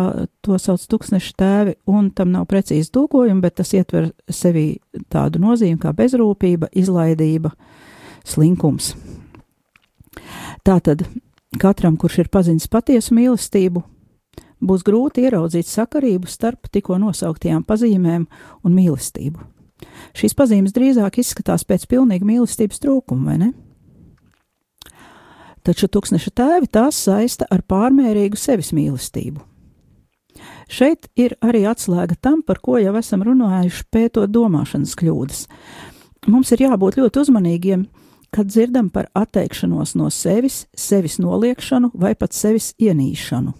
to 0.45 0.55
sauc 0.61 0.83
tūkstneša 0.87 1.33
tēvi, 1.41 1.73
un 1.91 2.07
tam 2.15 2.31
nav 2.31 2.45
precīzi 2.47 2.87
tulkojumi, 2.95 3.43
bet 3.43 3.57
tas 3.59 3.73
ietver 3.75 4.13
sevi 4.31 4.77
tādu 5.11 5.41
nozīmi 5.43 5.75
kā 5.81 5.91
bezrūpība, 5.97 6.69
izlaidība, 6.71 7.51
slinkums. 8.23 8.93
Tātad 10.63 11.03
katram, 11.59 11.97
kurš 11.99 12.23
ir 12.23 12.29
pazinis 12.33 12.69
patiesu 12.71 13.15
mīlestību, 13.17 13.83
būs 14.63 14.85
grūti 14.87 15.25
ieraudzīt 15.27 15.67
sakarību 15.69 16.29
starp 16.31 16.69
tikko 16.71 16.97
nosauktajām 17.01 17.65
pazīmēm 17.67 18.25
un 18.63 18.77
mīlestību. 18.77 19.43
Šīs 20.15 20.35
pazīmes 20.37 20.73
drīzāk 20.75 21.19
izskatās 21.19 21.65
pēc 21.67 21.85
pilnīga 21.91 22.27
mīlestības 22.27 22.81
trūkuma, 22.83 23.31
vai 23.31 23.37
ne? 23.41 23.53
taču 25.63 25.87
tūkstneša 25.87 26.31
tēvi 26.35 26.69
tās 26.71 26.99
saista 27.05 27.47
ar 27.51 27.63
pārmērīgu 27.63 28.39
sevis 28.39 28.73
mīlestību. 28.75 29.39
Šeit 30.71 31.09
ir 31.19 31.35
arī 31.43 31.63
atslēga 31.69 32.17
tam, 32.19 32.41
par 32.43 32.59
ko 32.63 32.79
jau 32.81 32.93
esam 32.99 33.23
runājuši, 33.25 33.85
pētot 33.93 34.31
domāšanas 34.33 34.95
kļūdas. 34.99 35.43
Mums 36.31 36.51
ir 36.55 36.65
jābūt 36.65 36.97
ļoti 36.99 37.21
uzmanīgiem, 37.21 37.85
kad 38.33 38.49
dzirdam 38.49 38.89
par 38.93 39.09
atteikšanos 39.17 39.95
no 39.99 40.09
sevis, 40.13 40.63
sevis 40.75 41.19
noliekšanu 41.21 41.91
vai 41.93 42.15
pat 42.17 42.33
sevis 42.33 42.73
ienīšanu. 42.81 43.53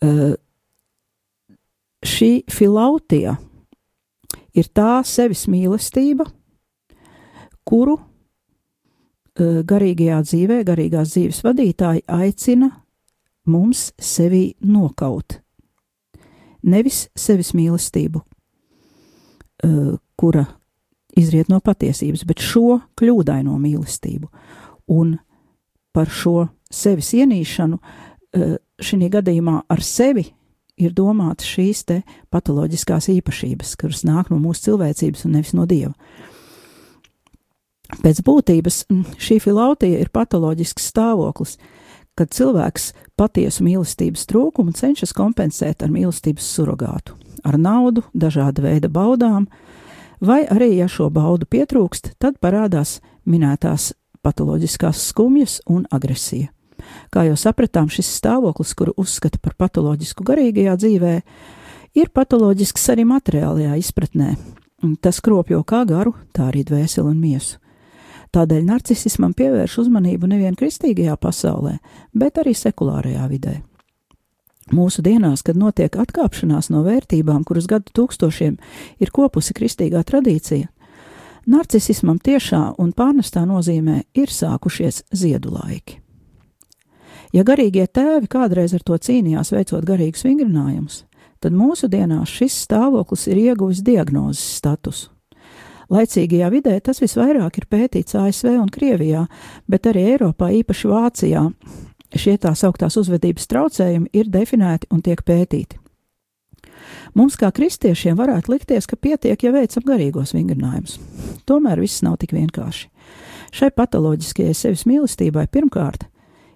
Uh, 0.00 0.34
šī 2.06 2.30
filautija 2.48 3.34
ir 4.56 4.70
tā 4.72 5.02
sevis 5.04 5.44
mīlestība, 5.50 6.24
kuru 7.68 7.98
Eh, 9.40 9.60
garīgajā 9.64 10.18
dzīvē, 10.26 10.56
garīgās 10.66 11.14
dzīves 11.14 11.38
vadītāji 11.46 12.02
aicina 12.10 12.68
mums 13.48 13.92
sevi 13.96 14.56
nokaut. 14.60 15.38
Nevis 16.66 17.06
sevis 17.16 17.54
mīlestību, 17.56 18.20
eh, 19.64 19.96
kura 20.16 20.46
izriet 21.18 21.50
no 21.50 21.60
patiesības, 21.64 22.24
bet 22.28 22.42
šo 22.44 22.80
kļūdaino 22.98 23.56
mīlestību. 23.60 24.30
Un 24.94 25.16
par 25.94 26.10
šo 26.10 26.48
sevis 26.70 27.12
ienīšanu 27.18 27.78
eh, 27.78 28.58
šī 28.80 29.10
gadījumā 29.12 29.62
ar 29.70 29.82
sevi 29.84 30.26
ir 30.80 30.94
domātas 30.96 31.48
šīs 31.50 31.84
te 31.88 32.00
patoloģiskās 32.32 33.10
īpašības, 33.12 33.76
kuras 33.80 34.04
nāk 34.08 34.30
no 34.32 34.40
mūsu 34.40 34.70
cilvēcības 34.70 35.26
un 35.26 35.36
nevis 35.36 35.54
no 35.56 35.66
dieva. 35.68 35.92
Pēc 38.00 38.22
būtības 38.22 38.84
šī 39.18 39.40
filautija 39.42 39.98
ir 40.00 40.12
patoloģisks 40.14 40.86
stāvoklis, 40.92 41.56
kad 42.18 42.30
cilvēks 42.34 42.92
patiesu 43.18 43.64
mīlestības 43.66 44.26
trūkumu 44.30 44.74
cenšas 44.76 45.12
kompensēt 45.16 45.82
ar 45.82 45.92
mīlestības 45.92 46.46
surrogātu, 46.54 47.16
ar 47.46 47.58
naudu, 47.58 48.04
dažāda 48.14 48.64
veida 48.64 48.90
baudām, 48.92 49.48
vai 50.20 50.44
arī, 50.46 50.74
ja 50.78 50.88
šo 50.88 51.10
baudu 51.10 51.48
pietrūkst, 51.50 52.14
tad 52.18 52.38
parādās 52.40 52.98
minētās 53.28 53.92
patoloģiskās 54.24 55.00
skumjas 55.10 55.60
un 55.68 55.86
agresija. 55.90 56.50
Kā 57.12 57.26
jau 57.28 57.36
sapratām, 57.36 57.90
šis 57.92 58.08
stāvoklis, 58.20 58.74
kuru 58.76 58.94
uzskata 59.00 59.40
par 59.42 59.56
patoloģisku 59.60 60.24
garīgajā 60.24 60.76
dzīvē, 60.80 61.14
ir 62.00 62.12
patoloģisks 62.14 62.88
arī 62.94 63.04
materiālajā 63.08 63.76
izpratnē. 63.80 64.34
Tas 65.04 65.20
kropļo 65.20 65.60
kā 65.68 65.84
garu, 65.88 66.14
tā 66.32 66.48
arī 66.48 66.64
dvēseli 66.64 67.10
un 67.10 67.18
miesu. 67.20 67.58
Tādēļ 68.30 68.62
narcisismam 68.62 69.34
pievērš 69.34 69.80
uzmanību 69.82 70.28
nevien 70.30 70.54
kristīgajā 70.56 71.16
pasaulē, 71.18 71.80
bet 72.14 72.38
arī 72.38 72.54
sekulārajā 72.54 73.26
vidē. 73.28 73.56
Mūsu 74.70 75.02
dienās, 75.02 75.42
kad 75.42 75.58
notiek 75.58 75.96
atkāpšanās 75.98 76.68
no 76.70 76.84
vērtībām, 76.86 77.42
kuras 77.46 77.66
gadu 77.70 77.90
tūkstošiem 77.96 78.58
ir 79.02 79.10
kopusi 79.10 79.54
kristīgā 79.56 80.04
tradīcija, 80.06 80.68
narcisismam 81.50 82.20
tiešā 82.22 82.76
un 82.78 82.92
pārnestā 82.94 83.42
nozīmē 83.48 84.04
ir 84.14 84.30
sākušies 84.30 85.02
ziedu 85.10 85.56
laiki. 85.56 85.98
Ja 87.34 87.42
garīgie 87.46 87.86
tēvi 87.86 88.30
kādreiz 88.30 88.74
ar 88.74 88.82
to 88.86 88.98
cīnījās, 88.98 89.52
veicot 89.54 89.86
garīgus 89.86 90.22
vingrinājumus, 90.26 91.04
tad 91.42 91.54
mūsu 91.54 91.90
dienās 91.90 92.30
šis 92.30 92.62
stāvoklis 92.66 93.26
ir 93.30 93.42
ieguvis 93.50 93.82
diagnozes 93.86 94.42
statusu. 94.58 95.10
Laicīgajā 95.90 96.48
vidē 96.54 96.76
tas 96.86 97.00
visvairāk 97.02 97.56
ir 97.58 97.66
pētīts 97.66 98.14
ASV 98.14 98.52
un 98.60 98.68
Krievijā, 98.70 99.24
bet 99.66 99.88
arī 99.90 100.04
Eiropā, 100.12 100.52
īpaši 100.60 100.90
Vācijā, 100.90 101.42
šie 102.16 102.36
tā 102.40 102.52
sauktās 102.58 102.96
uzvedības 103.00 103.48
traucējumi 103.50 104.10
ir 104.16 104.30
definēti 104.30 104.90
un 104.90 105.02
tiek 105.04 105.22
pētīti. 105.26 105.78
Mums, 107.14 107.36
kā 107.38 107.50
kristiešiem, 107.54 108.16
varētu 108.18 108.52
likties, 108.52 108.86
ka 108.86 108.96
pietiek, 108.96 109.42
ja 109.42 109.52
veicam 109.54 109.84
garīgos 109.86 110.34
vingrinājumus. 110.34 110.98
Tomēr 111.48 111.82
viss 111.82 112.04
nav 112.06 112.20
tik 112.22 112.34
vienkārši. 112.36 112.88
Šai 113.54 113.70
patoloģiskajai 113.74 114.54
sevis 114.54 114.86
mīlestībai 114.86 115.48
pirmkārt 115.50 116.06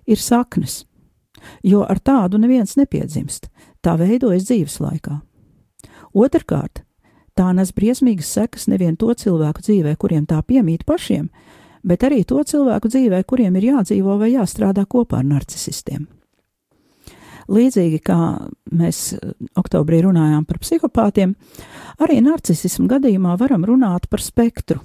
ir 0.07 0.21
saknes, 0.21 0.85
jo 1.67 1.83
ar 1.83 1.99
tādu 1.99 2.39
neviens 2.39 2.77
nepiedzimst, 2.79 3.51
tā 3.83 3.97
veidojas 3.99 4.47
dzīves 4.47 4.79
laikā. 4.85 5.19
Otrkārt, 6.15 6.85
Tā 7.35 7.49
nes 7.51 7.73
briesmīgas 7.75 8.29
sekas 8.31 8.69
nevien 8.71 8.95
to 8.95 9.11
cilvēku 9.11 9.63
dzīvē, 9.67 9.97
kuriem 9.99 10.23
tā 10.31 10.39
piemīt 10.47 10.85
pašiem, 10.87 11.27
bet 11.85 12.05
arī 12.07 12.25
to 12.25 12.43
cilvēku 12.43 12.91
dzīvē, 12.91 13.23
kuriem 13.29 13.57
ir 13.61 13.71
jādzīvo 13.73 14.19
vai 14.21 14.33
jāstrādā 14.35 14.87
kopā 14.89 15.21
ar 15.21 15.29
narcisistiem. 15.29 16.07
Līdzīgi 17.53 18.01
kā 18.05 18.19
mēs 18.73 19.13
eh, 19.13 19.35
oktobrī 19.61 20.01
runājām 20.07 20.47
par 20.49 20.61
psihopātiem, 20.63 21.35
arī 22.01 22.21
narcisismu 22.25 22.89
gadījumā 22.89 23.37
varam 23.41 23.67
runāt 23.69 24.09
par 24.09 24.25
spektru, 24.25 24.81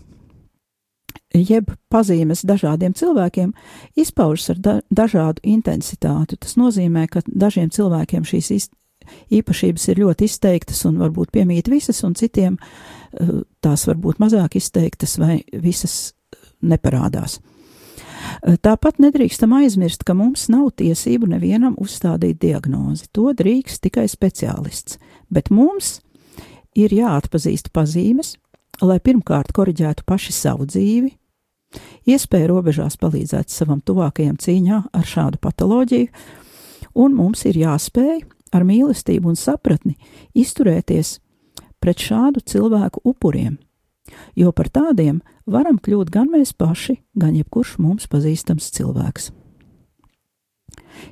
jeb 1.33 1.71
pazīmes 1.93 2.43
dažādiem 2.47 2.95
cilvēkiem 2.97 3.53
izpaužas 3.99 4.55
ar 4.55 4.59
da 4.59 4.75
dažādu 4.91 5.45
intensitāti. 5.47 6.39
Tas 6.41 6.57
nozīmē, 6.59 7.07
ka 7.07 7.23
dažiem 7.27 7.71
cilvēkiem 7.71 8.27
šīs 8.27 8.69
īpašības 9.33 9.87
ir 9.89 10.03
ļoti 10.03 10.27
izteiktas 10.27 10.83
un 10.89 10.99
varbūt 11.01 11.31
piemīt 11.33 11.69
visas, 11.71 12.03
un 12.03 12.17
citiem 12.19 12.59
eh, 12.59 13.35
tās 13.63 13.87
varbūt 13.87 14.19
mazāk 14.19 14.59
izteiktas 14.59 15.15
vai 15.21 15.39
visas 15.53 16.11
neparādās. 16.61 17.39
Eh, 18.43 18.57
tāpat 18.61 18.99
nedrīkstam 18.99 19.53
aizmirst, 19.59 20.03
ka 20.07 20.15
mums 20.17 20.47
nav 20.51 20.71
tiesību 20.79 21.29
nevienam 21.33 21.77
uzstādīt 21.79 22.39
diagnozi. 22.41 23.09
To 23.13 23.33
drīkst 23.33 23.83
tikai 23.87 24.07
speciālists, 24.11 24.99
bet 25.31 25.49
mums 25.49 25.99
ir 26.75 26.93
jāatpazīst 26.95 27.71
pazīmes, 27.75 28.35
lai 28.81 28.99
pirmkārt 29.03 29.51
koriģētu 29.55 30.05
paši 30.07 30.35
savu 30.35 30.67
dzīvi, 30.69 31.11
iespēju 32.09 32.49
robežās 32.49 32.97
palīdzēt 33.01 33.51
savam 33.53 33.81
tuvākajam 33.85 34.37
cīņā 34.41 34.81
ar 34.95 35.05
šādu 35.05 35.39
patoloģiju, 35.41 36.09
un 36.95 37.15
mums 37.17 37.45
ir 37.49 37.59
jāspēj 37.59 38.21
ar 38.55 38.65
mīlestību 38.65 39.29
un 39.29 39.37
sapratni 39.37 39.97
izturēties 40.37 41.17
pret 41.79 42.01
šādu 42.01 42.41
cilvēku 42.45 43.03
upuriem, 43.07 43.59
jo 44.35 44.51
par 44.55 44.71
tādiem 44.73 45.21
varam 45.51 45.79
kļūt 45.81 46.11
gan 46.13 46.29
mēs 46.31 46.53
paši, 46.57 46.99
gan 47.17 47.35
jebkurš 47.37 47.77
mums 47.81 48.07
pazīstams 48.11 48.71
cilvēks. 48.75 49.31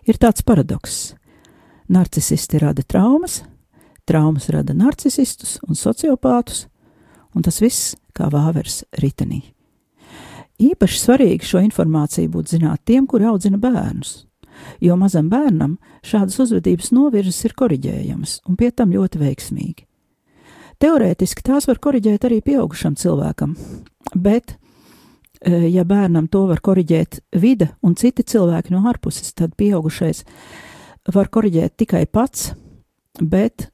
Ir 0.08 0.20
tāds 0.20 0.44
paradoks. 0.44 1.16
Narcisisti 1.88 2.60
rada 2.60 2.84
traumas, 2.84 3.42
traumas 4.08 4.50
rada 4.52 4.76
narcisistus 4.76 5.58
un 5.68 5.80
sociopātus, 5.80 6.66
un 7.36 7.46
tas 7.46 7.62
viss 7.64 7.96
kā 8.16 8.28
vāvers 8.34 8.82
ritenī. 9.00 9.44
Īpaši 10.58 11.00
svarīgi 11.00 11.46
šo 11.46 11.62
informāciju 11.64 12.32
būtu 12.34 12.58
zināt 12.58 12.82
tiem, 12.90 13.06
kuri 13.08 13.28
audzina 13.30 13.60
bērnus, 13.62 14.26
jo 14.82 14.98
mazam 14.98 15.30
bērnam 15.30 15.78
šādas 16.04 16.40
uzvedības 16.44 16.90
novirzes 16.96 17.44
ir 17.46 17.56
koriģējamas 17.58 18.42
un 18.50 18.58
pie 18.60 18.72
tam 18.74 18.96
ļoti 18.96 19.22
veiksmīgi. 19.22 19.87
Teorētiski 20.78 21.42
tās 21.46 21.66
var 21.66 21.80
koriģēt 21.82 22.28
arī 22.28 22.38
pieaugušam 22.46 22.98
cilvēkam, 23.00 23.56
bet, 24.14 24.54
e, 25.42 25.64
ja 25.74 25.86
bērnam 25.88 26.28
to 26.30 26.44
var 26.50 26.62
koriģēt 26.62 27.22
vide 27.42 27.72
un 27.82 27.96
citi 27.98 28.24
cilvēki 28.24 28.76
no 28.76 28.84
ārpuses, 28.90 29.34
tad 29.34 29.56
pieaugušais 29.58 30.22
var 31.14 31.32
koriģēt 31.34 31.78
tikai 31.82 32.06
pats, 32.06 32.52
bet 33.22 33.72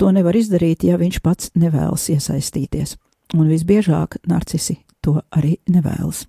to 0.00 0.10
nevar 0.10 0.34
izdarīt, 0.34 0.82
ja 0.82 0.98
viņš 0.98 1.20
pats 1.22 1.52
nevēlas 1.54 2.08
iesaistīties. 2.10 2.96
Un 3.38 3.46
visbiežāk 3.48 4.18
narcisi 4.28 4.80
to 5.00 5.20
arī 5.30 5.56
nevēlas. 5.70 6.26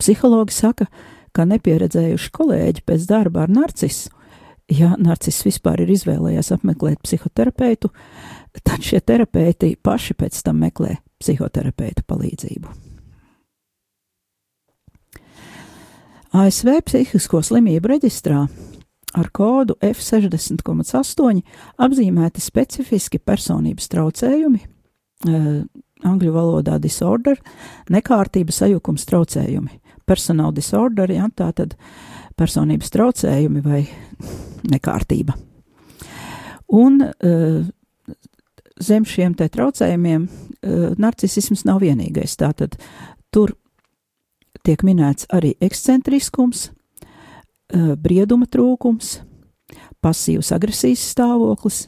Psihologi 0.00 0.54
saka, 0.56 0.88
ka 1.32 1.46
nepieredzējuši 1.48 2.32
kolēģi 2.34 2.84
pēc 2.88 3.06
darba 3.08 3.46
ar 3.46 3.52
narcisu, 3.52 4.10
ja 4.70 4.94
narcis 4.98 5.42
vispār 5.46 5.82
ir 5.84 5.92
izvēlējies 5.94 6.52
apmeklēt 6.56 7.02
psihoterapeitu, 7.04 7.90
tad 8.62 8.84
šie 8.84 9.00
terapeiti 9.00 9.74
paši 9.82 10.16
pēc 10.18 10.42
tam 10.46 10.62
meklē 10.62 10.96
psihoterapeitu 11.22 12.04
palīdzību. 12.08 12.72
ASV 16.32 16.78
psihisko 16.88 17.42
slimību 17.44 17.90
reģistrā 17.92 18.46
ar 19.20 19.28
kodu 19.36 19.76
F60,8 19.84 21.42
apzīmēti 21.84 22.40
specifiski 22.40 23.20
personības 23.20 23.90
traucējumi, 23.92 24.62
eh, 25.28 25.48
angļu 26.02 26.32
valodā 26.32 26.78
disorder, 26.80 27.36
nekārtība 27.92 28.52
sajukums 28.52 29.04
traucējumi, 29.10 29.80
personal 30.06 30.52
disorder, 30.52 31.12
ja, 31.12 31.28
tā 31.36 31.52
tad 31.52 31.76
personības 32.38 32.92
traucējumi 32.94 33.62
vai 33.64 33.82
nekārtība. 34.68 35.36
Un 36.72 37.02
uh, 37.02 37.64
zem 38.80 39.06
šiem 39.08 39.34
te 39.36 39.48
traucējumiem 39.52 40.24
uh, 40.28 40.86
narcisisms 41.00 41.66
nav 41.68 41.82
vienīgais. 41.84 42.38
Tātad 42.40 42.78
tur 43.34 43.54
tiek 44.64 44.84
minēts 44.86 45.28
arī 45.34 45.54
ekscentriskums, 45.60 46.70
uh, 46.70 47.92
brieduma 48.00 48.48
trūkums, 48.48 49.18
pasīvs 50.02 50.52
agresijas 50.56 51.04
stāvoklis, 51.12 51.86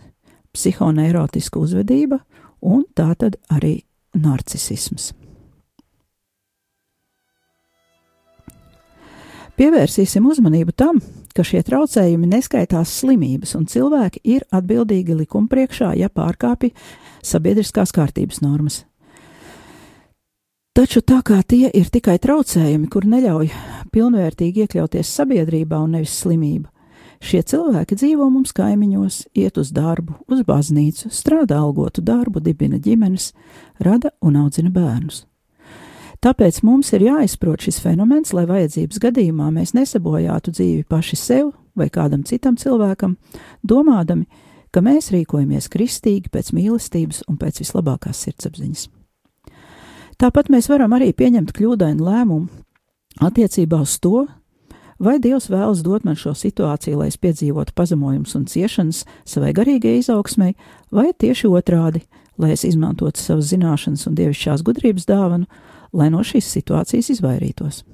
psihoneirotiska 0.55 1.59
uzvedība 1.59 2.21
un 2.63 2.85
tātad 2.95 3.41
arī 3.51 3.81
narcisisms. 4.15 5.13
Pievērsīsim 9.55 10.25
uzmanību 10.27 10.73
tam, 10.75 10.97
ka 11.31 11.45
šie 11.47 11.61
traucējumi 11.63 12.27
neskaitās 12.27 12.91
slimības, 12.99 13.53
un 13.55 13.69
cilvēki 13.71 14.23
ir 14.27 14.43
atbildīgi 14.51 15.15
likuma 15.15 15.47
priekšā, 15.51 15.93
ja 15.95 16.09
pārkāpj 16.11 16.73
sabiedriskās 17.23 17.95
kārtības 17.95 18.43
normas. 18.43 18.81
Taču 20.75 21.05
tā 21.07 21.21
kā 21.23 21.37
tie 21.47 21.69
ir 21.71 21.87
tikai 21.95 22.17
traucējumi, 22.19 22.89
kur 22.91 23.07
neļauj 23.07 23.53
pilnvērtīgi 23.95 24.65
iekļauties 24.65 25.13
sabiedrībā 25.21 25.79
un 25.79 25.95
nevis 25.95 26.17
slimība, 26.19 26.67
šie 27.23 27.45
cilvēki 27.47 27.95
dzīvo 28.01 28.27
mums 28.35 28.51
kaimiņos, 28.59 29.21
iet 29.39 29.61
uz 29.63 29.71
darbu, 29.71 30.17
uz 30.27 30.43
baznīcu, 30.49 31.13
strādā 31.15 31.61
algotu 31.63 32.03
darbu, 32.03 32.43
dibina 32.43 32.83
ģimenes, 32.83 33.31
rada 33.79 34.11
un 34.19 34.43
audzina 34.43 34.75
bērnus. 34.75 35.23
Tāpēc 36.25 36.63
mums 36.65 36.89
ir 36.97 37.03
jāizprot 37.05 37.67
šis 37.67 37.83
fenomens, 37.85 38.31
lai 38.33 38.47
vajadzības 38.49 38.97
gadījumā 39.03 39.51
mēs 39.53 39.75
nesabojātu 39.77 40.55
dzīvi 40.57 40.87
paši 40.89 41.19
sev 41.21 41.51
vai 41.77 41.91
kādam 41.93 42.23
citam 42.25 42.57
cilvēkam, 42.57 43.19
domādami, 43.61 44.25
ka 44.73 44.81
mēs 44.81 45.11
rīkojamies 45.13 45.69
kristīgi 45.69 46.33
pēc 46.33 46.55
mīlestības 46.57 47.27
un 47.29 47.37
pēc 47.37 47.61
vislabākās 47.61 48.23
sirdsapziņas. 48.25 48.87
Tāpat 50.17 50.49
mēs 50.49 50.71
varam 50.73 50.97
arī 50.97 51.11
pieņemt 51.13 51.53
kļūdainu 51.53 52.09
lēmumu 52.09 52.49
attiecībā 53.29 53.83
uz 53.85 53.99
to, 54.01 54.25
vai 54.97 55.19
Dievs 55.21 55.51
vēlas 55.53 55.85
dot 55.85 56.09
man 56.09 56.17
šo 56.17 56.33
situāciju, 56.39 57.03
lai 57.03 57.11
es 57.13 57.21
piedzīvotu 57.21 57.77
pazemojumus 57.77 58.33
un 58.39 58.49
ciešanas 58.49 59.05
savai 59.29 59.53
garīgajai 59.53 60.01
izaugsmai, 60.01 60.55
vai 60.89 61.11
tieši 61.13 61.53
otrādi, 61.53 62.07
lai 62.41 62.55
es 62.57 62.65
izmantotu 62.65 63.21
savas 63.21 63.53
zināšanas 63.53 64.09
un 64.09 64.17
dievišķās 64.17 64.65
gudrības 64.65 65.11
dāvanu, 65.11 65.51
lai 65.95 66.11
no 66.13 66.23
šīs 66.27 66.51
situācijas 66.59 67.13
izvairītos. 67.17 67.85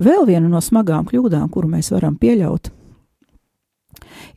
Vēl 0.00 0.24
viena 0.26 0.48
no 0.50 0.62
smagām 0.62 1.06
kļūdām, 1.06 1.50
kuru 1.54 1.70
mēs 1.76 1.92
varam 1.94 2.16
pieļaut, 2.18 2.70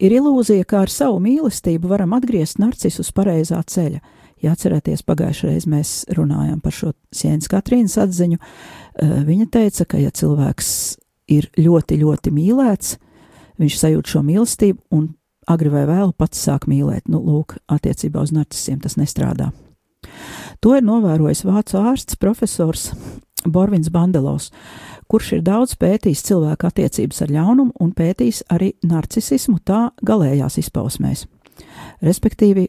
ir 0.03 0.13
ilūzija, 0.19 0.67
ka 0.69 0.83
ar 0.85 0.93
savu 0.93 1.17
mīlestību 1.23 1.89
varam 1.89 2.13
atgriezt 2.17 2.61
narcisu 2.61 3.01
uz 3.05 3.13
pareizā 3.15 3.63
ceļa, 3.65 4.03
Ja 4.37 4.53
atcerieties, 4.53 5.01
pagājušajā 5.01 5.49
reizē 5.49 5.69
mēs 5.71 5.91
runājām 6.13 6.59
par 6.61 6.75
šo 6.75 6.91
Sienas 7.09 7.49
Katrīnas 7.49 7.97
atziņu, 8.03 8.37
uh, 8.37 9.13
viņa 9.25 9.47
teica, 9.53 9.87
ka 9.89 10.01
ja 10.01 10.11
cilvēks 10.13 10.69
ir 11.33 11.49
ļoti, 11.57 11.97
ļoti 12.03 12.33
mīlēts, 12.35 12.97
viņš 13.57 13.77
sajūt 13.81 14.13
šo 14.13 14.21
mīlestību 14.27 14.93
un 14.93 15.09
agri 15.49 15.71
vai 15.73 15.87
vēlu 15.89 16.13
pats 16.13 16.43
sāk 16.45 16.67
mīlēt. 16.69 17.07
Nu, 17.09 17.23
lūk, 17.23 17.57
attiecībā 17.65 18.21
uz 18.21 18.35
narcisiem 18.35 18.77
tas 18.83 18.99
nestrādā. 18.99 19.49
To 20.63 20.75
ir 20.77 20.85
novērojis 20.85 21.43
vācu 21.47 21.79
ārsts 21.81 22.17
profesors 22.19 22.91
Borvins 23.45 23.89
Bandelos, 23.93 24.49
kurš 25.07 25.37
ir 25.37 25.43
daudz 25.45 25.75
pētījis 25.79 26.25
cilvēku 26.27 26.67
attiecības 26.67 27.21
ar 27.23 27.33
ļaunumu 27.35 27.75
un 27.83 27.93
pētījis 27.95 28.43
arī 28.53 28.73
narcisismu 28.87 29.59
tā 29.65 29.87
galējās 30.05 30.57
izpausmēs, 30.63 31.27
respektīvi 32.03 32.67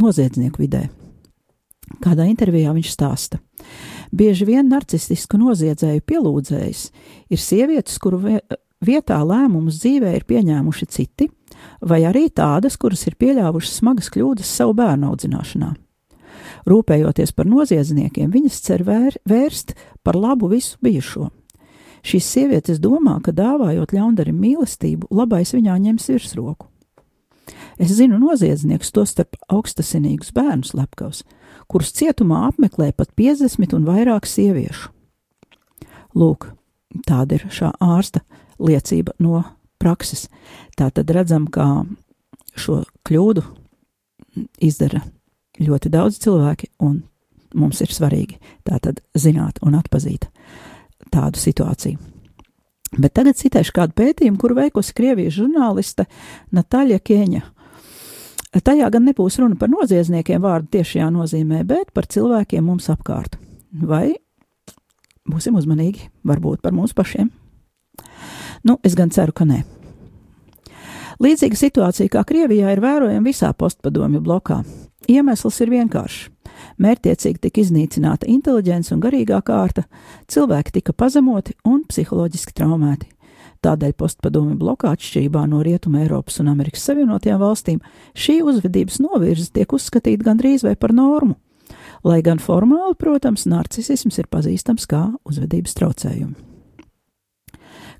noziedznieku 0.00 0.64
vidē. 0.64 0.86
Kādā 2.00 2.26
intervijā 2.30 2.72
viņš 2.74 2.90
stāsta. 2.94 3.40
Bieži 4.14 4.46
vien 4.46 4.68
narcistisku 4.70 5.38
noziedzēju 5.38 6.02
pielūdzējs 6.06 6.84
ir 7.30 7.40
sievietes, 7.42 7.98
kuru 8.02 8.22
vietā 8.80 9.18
lēmumus 9.26 9.82
dzīvē 9.82 10.14
ir 10.16 10.26
pieņēmuši 10.26 10.88
citi, 10.90 11.28
vai 11.82 12.02
arī 12.08 12.28
tādas, 12.34 12.78
kuras 12.80 13.04
ir 13.10 13.18
pieļāvušas 13.20 13.80
smagas 13.82 14.10
kļūdas 14.14 14.56
savu 14.60 14.74
bērnu 14.78 15.10
audzināšanā. 15.10 15.74
Rūpējoties 16.68 17.32
par 17.36 17.48
noziedzniekiem, 17.48 18.30
viņas 18.32 18.60
cer 18.64 18.84
vēr, 18.84 19.16
vērst 19.28 19.74
par 20.04 20.18
labu 20.18 20.50
visu 20.52 20.78
bijušo. 20.84 21.30
Šīs 22.06 22.26
sievietes 22.32 22.80
domā, 22.80 23.18
ka 23.24 23.32
dāvājot 23.36 23.92
ļaundarim 23.92 24.38
mīlestību, 24.40 25.10
labais 25.12 25.52
viņā 25.52 25.76
ņems 25.84 26.08
virsroku. 26.12 26.68
Es 27.80 27.92
zinu 27.96 28.18
noziedzniekus, 28.20 28.92
tostarp 28.94 29.36
augstasinīgus 29.52 30.32
bērnus 30.36 30.72
lepkavus, 30.76 31.22
kurus 31.68 31.92
cietumā 31.96 32.46
apmeklē 32.48 32.90
pat 32.96 33.12
50 33.18 33.76
un 33.76 33.86
vairāk 33.88 34.28
sieviešu. 34.28 34.90
Lūk, 36.16 36.50
tāda 37.06 37.38
ir 37.38 37.46
šā 37.52 37.72
ārsta 37.80 38.22
liecība 38.60 39.14
no 39.22 39.42
prakses. 39.80 40.26
Tā 40.76 40.90
tad 40.94 41.10
redzam, 41.14 41.46
kā 41.48 41.84
šo 42.58 42.82
kļūdu 43.06 43.44
izdara 44.60 45.04
ļoti 45.60 45.92
daudz 45.92 46.18
cilvēki, 46.24 46.72
un 46.86 47.02
mums 47.54 47.80
ir 47.82 47.92
svarīgi 47.92 48.38
tā 48.66 48.78
tad 48.82 49.02
zināt 49.18 49.60
un 49.66 49.76
atpazīt 49.78 50.28
tādu 51.10 51.40
situāciju. 51.40 51.98
Bet 52.98 53.14
tagad 53.14 53.38
citēšu 53.38 53.74
kādu 53.74 53.94
pētījumu, 54.00 54.38
kuru 54.40 54.56
veikusi 54.58 54.94
Krievijas 54.98 55.36
žurnāliste 55.36 56.08
Natāļa 56.54 56.98
Kieņa. 56.98 57.42
Tajā 58.66 58.88
gan 58.90 59.04
nebūs 59.06 59.38
runa 59.38 59.54
par 59.58 59.70
noziedzniekiem 59.70 60.42
vārdu 60.42 60.72
tiešajā 60.74 61.06
nozīmē, 61.14 61.62
bet 61.66 61.92
par 61.94 62.08
cilvēkiem 62.10 62.66
mums 62.66 62.90
apkārt. 62.90 63.38
Vai 63.70 64.16
būsim 65.30 65.54
uzmanīgi, 65.60 66.08
varbūt 66.26 66.64
par 66.64 66.74
mums 66.74 66.96
pašiem? 66.98 67.30
Nu, 68.66 68.80
es 68.82 68.98
gan 68.98 69.14
ceru, 69.14 69.32
ka 69.32 69.46
nē. 69.46 69.62
Līdzīga 71.22 71.56
situācija 71.62 72.10
kā 72.10 72.24
Krievijā 72.26 72.72
ir 72.74 72.82
vērojama 72.82 73.28
visā 73.30 73.52
postpadomju 73.54 74.22
blokā. 74.24 74.62
Iemesls 75.08 75.60
ir 75.64 75.70
vienkāršs. 75.72 76.28
Mērķiecīgi 76.80 77.40
tika 77.40 77.62
iznīcināta 77.62 78.28
inteliģence 78.28 78.92
un 78.94 79.00
garīgā 79.00 79.38
kārta, 79.44 79.86
cilvēki 80.28 80.74
tika 80.76 80.92
pazemoti 80.92 81.54
un 81.64 81.82
psiholoģiski 81.88 82.52
traumēti. 82.56 83.08
Tādēļ 83.64 83.92
postpadomju 84.00 84.56
blokā 84.60 84.94
atšķirībā 84.94 85.42
no 85.48 85.60
Rietuma 85.64 86.00
Eiropas 86.00 86.40
un 86.40 86.48
Amerikas 86.52 86.84
Savienotajām 86.88 87.40
valstīm 87.40 87.80
šī 88.16 88.38
uzvedības 88.48 89.00
novirze 89.04 89.50
tiek 89.52 89.72
uzskatīta 89.76 90.24
gandrīz 90.30 90.64
vai 90.64 90.76
par 90.80 90.94
normu. 90.96 91.36
Lai 92.04 92.22
gan 92.24 92.40
formāli, 92.40 92.96
protams, 92.96 93.44
narcisisms 93.48 94.16
ir 94.18 94.30
pazīstams 94.32 94.88
kā 94.88 95.10
uzvedības 95.28 95.76
traucējumi. 95.76 96.36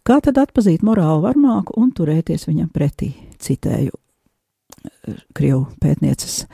Kā 0.01 0.17
tad 0.25 0.41
atzīt 0.41 0.81
morālu 0.81 1.27
varmāku 1.27 1.77
un 1.77 1.93
turēties 1.93 2.49
viņam 2.49 2.71
pretī? 2.73 3.13
Citēju 3.41 3.93
eh, 3.93 5.19
Krievu 5.37 5.67
pētnieces 5.81 6.47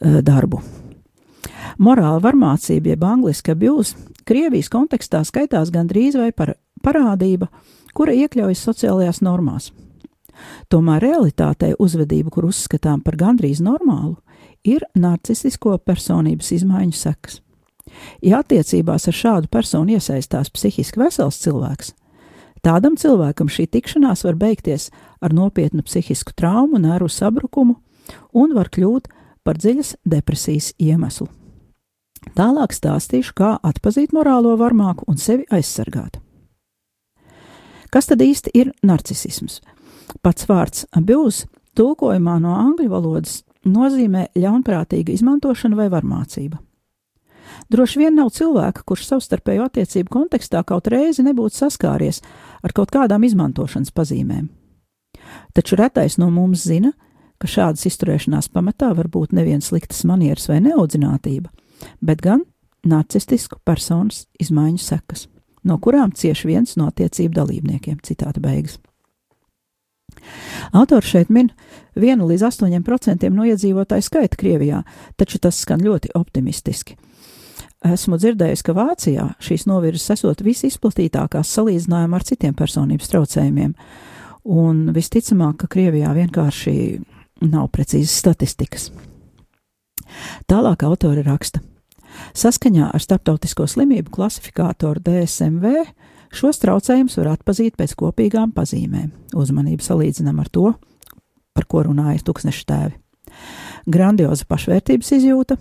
darbu. 0.00 0.62
Morāla 1.78 2.20
varmācība, 2.22 2.94
jeb 2.94 3.04
angliski 3.06 3.54
abuse, 3.54 3.96
Krievijas 4.28 4.68
kontekstā 4.68 5.22
skaitās 5.24 5.70
gandrīz 5.72 6.18
vai 6.18 6.32
par 6.36 6.52
parādība, 6.84 7.46
kura 7.96 8.12
iekļaujas 8.12 8.64
sociālajās 8.66 9.22
normās. 9.24 9.70
Tomēr 10.68 11.00
realitātē 11.02 11.72
uzvedība, 11.80 12.30
kur 12.34 12.48
uzskatām 12.50 13.00
par 13.02 13.16
gandrīz 13.16 13.62
normālu, 13.64 14.18
ir 14.68 14.84
narcistisko 14.94 15.78
personības 15.80 16.52
izmaiņu 16.58 16.94
sekas. 16.94 17.40
Ja 18.22 18.42
attiecībās 18.42 19.08
ar 19.08 19.16
šādu 19.16 19.48
personu 19.50 19.96
iesaistās 19.96 20.52
psihiski 20.52 21.00
vesels 21.00 21.40
cilvēks, 21.40 21.94
tādam 22.62 22.98
cilvēkam 23.00 23.48
šī 23.48 23.64
tikšanās 23.72 24.26
var 24.28 24.36
beigties 24.36 24.90
ar 25.24 25.32
nopietnu 25.32 25.82
psihisku 25.86 26.36
traumu, 26.36 26.78
nervu 26.82 27.08
sabrukumu 27.08 27.78
un 28.36 28.52
var 28.56 28.68
kļūt 28.68 29.08
par 29.48 29.56
dziļas 29.56 29.94
depresijas 30.04 30.74
iemeslu. 30.76 31.24
Tālāk 32.36 32.74
stāstīšu, 32.76 33.32
kā 33.32 33.54
atzīt 33.64 34.12
morālo 34.12 34.52
varmāku 34.60 35.06
un 35.08 35.16
sevi 35.16 35.46
aizsargāt. 35.48 36.18
Kas 37.88 38.10
tad 38.10 38.20
īsti 38.20 38.52
ir 38.52 38.74
narcisms? 38.84 39.62
Pats 40.20 40.44
vārds 40.50 40.84
abuse 40.92 41.48
tulkojumā 41.78 42.36
no 42.44 42.58
angļu 42.58 42.90
valodas 42.92 43.42
nozīmē 43.64 44.28
ļaunprātīga 44.36 45.16
izmantošana 45.16 45.78
vai 45.78 45.88
varmācība. 45.96 46.60
Droši 47.72 48.04
vien 48.04 48.20
nav 48.20 48.34
cilvēka, 48.36 48.84
kurš 48.84 49.08
savstarpēju 49.14 49.64
attiecību 49.64 50.12
kontekstā 50.12 50.60
kaut 50.68 50.92
reizi 50.92 51.24
nebūtu 51.24 51.56
saskāries 51.56 52.20
ar 52.60 52.76
kaut 52.76 52.92
kādām 52.92 53.24
izmantošanas 53.24 53.96
pazīmēm. 53.96 54.50
Taču 55.56 55.80
retais 55.80 56.20
no 56.20 56.28
mums 56.28 56.68
zina, 56.68 56.92
ka 56.92 57.07
šādas 57.46 57.86
izturēšanās 57.86 58.50
pamatā 58.50 58.90
var 58.96 59.08
būt 59.12 59.32
neviens 59.36 59.70
sliktas 59.70 60.02
manieres 60.08 60.48
vai 60.50 60.58
neaudzinātība, 60.64 61.52
bet 62.00 62.22
gan 62.24 62.42
narcistisku 62.88 63.60
personas 63.64 64.26
izmaiņu 64.40 64.82
sekas, 64.82 65.28
no 65.62 65.78
kurām 65.78 66.12
cieši 66.16 66.48
viens 66.48 66.76
no 66.80 66.88
attiecību 66.90 67.34
dalībniekiem. 67.38 68.00
Citāta 68.02 68.42
beigas. 68.42 68.78
Autors 70.72 71.06
šeit 71.06 71.28
min 71.30 71.50
1 71.94 72.24
līdz 72.24 72.46
8% 72.48 73.28
no 73.34 73.44
iedzīvotāju 73.46 74.04
skaita 74.04 74.38
Krievijā, 74.40 74.82
taču 75.16 75.38
tas 75.38 75.60
skan 75.62 75.84
ļoti 75.84 76.14
optimistiski. 76.18 76.96
Esmu 77.86 78.18
dzirdējis, 78.18 78.64
ka 78.66 78.74
Vācijā 78.74 79.24
šīs 79.42 79.68
novirzes 79.70 80.16
esot 80.16 80.42
visizplatītākās 80.42 81.52
salīdzinājumā 81.54 82.18
ar 82.18 82.26
citiem 82.26 82.56
personības 82.58 83.12
traucējumiem, 83.12 83.76
un 84.50 84.88
visticamāk, 84.96 85.60
ka 85.62 85.70
Krievijā 85.70 86.10
vienkārši 86.16 86.74
nav 87.44 87.68
precīzas 87.74 88.16
statistikas. 88.18 88.90
Tālāk 90.48 90.84
autori 90.86 91.22
raksta. 91.26 91.60
Saskaņā 92.36 92.90
ar 92.94 93.02
Startautisko 93.02 93.66
slimību 93.68 94.10
klasifikātoru 94.14 95.02
DSMV 95.04 95.82
šos 96.34 96.60
traucējumus 96.62 97.18
var 97.20 97.34
atpazīt 97.36 97.76
pēc 97.78 97.94
kopīgām 97.98 98.52
pazīmēm. 98.56 99.10
Uzmanību 99.38 99.84
salīdzinām 99.84 100.40
ar 100.42 100.48
to, 100.52 100.72
par 101.54 101.68
ko 101.68 101.84
runāja 101.86 102.24
tūkstneša 102.26 102.64
tēvi. 102.68 102.96
Grandioza 103.88 104.46
pašvērtības 104.48 105.12
izjūta, 105.18 105.58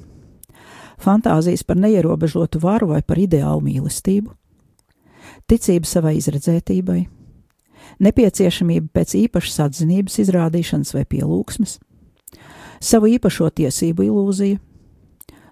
fantāzijas 1.04 1.64
par 1.68 1.80
neierobežotu 1.80 2.62
varu 2.64 2.92
vai 2.94 3.04
par 3.06 3.20
ideālu 3.22 3.62
mīlestību, 3.68 4.32
ticība 5.48 5.88
savai 5.88 6.18
izredzētībai, 6.20 7.02
nepieciešamība 8.04 8.92
pēc 8.94 9.16
īpašas 9.24 9.60
atzinības 9.68 10.20
izrādīšanas 10.24 10.94
vai 10.96 11.04
pielūgsmes, 11.10 11.78
savu 12.84 13.10
īpašo 13.16 13.50
tiesību 13.58 14.08
ilūziju, 14.08 14.60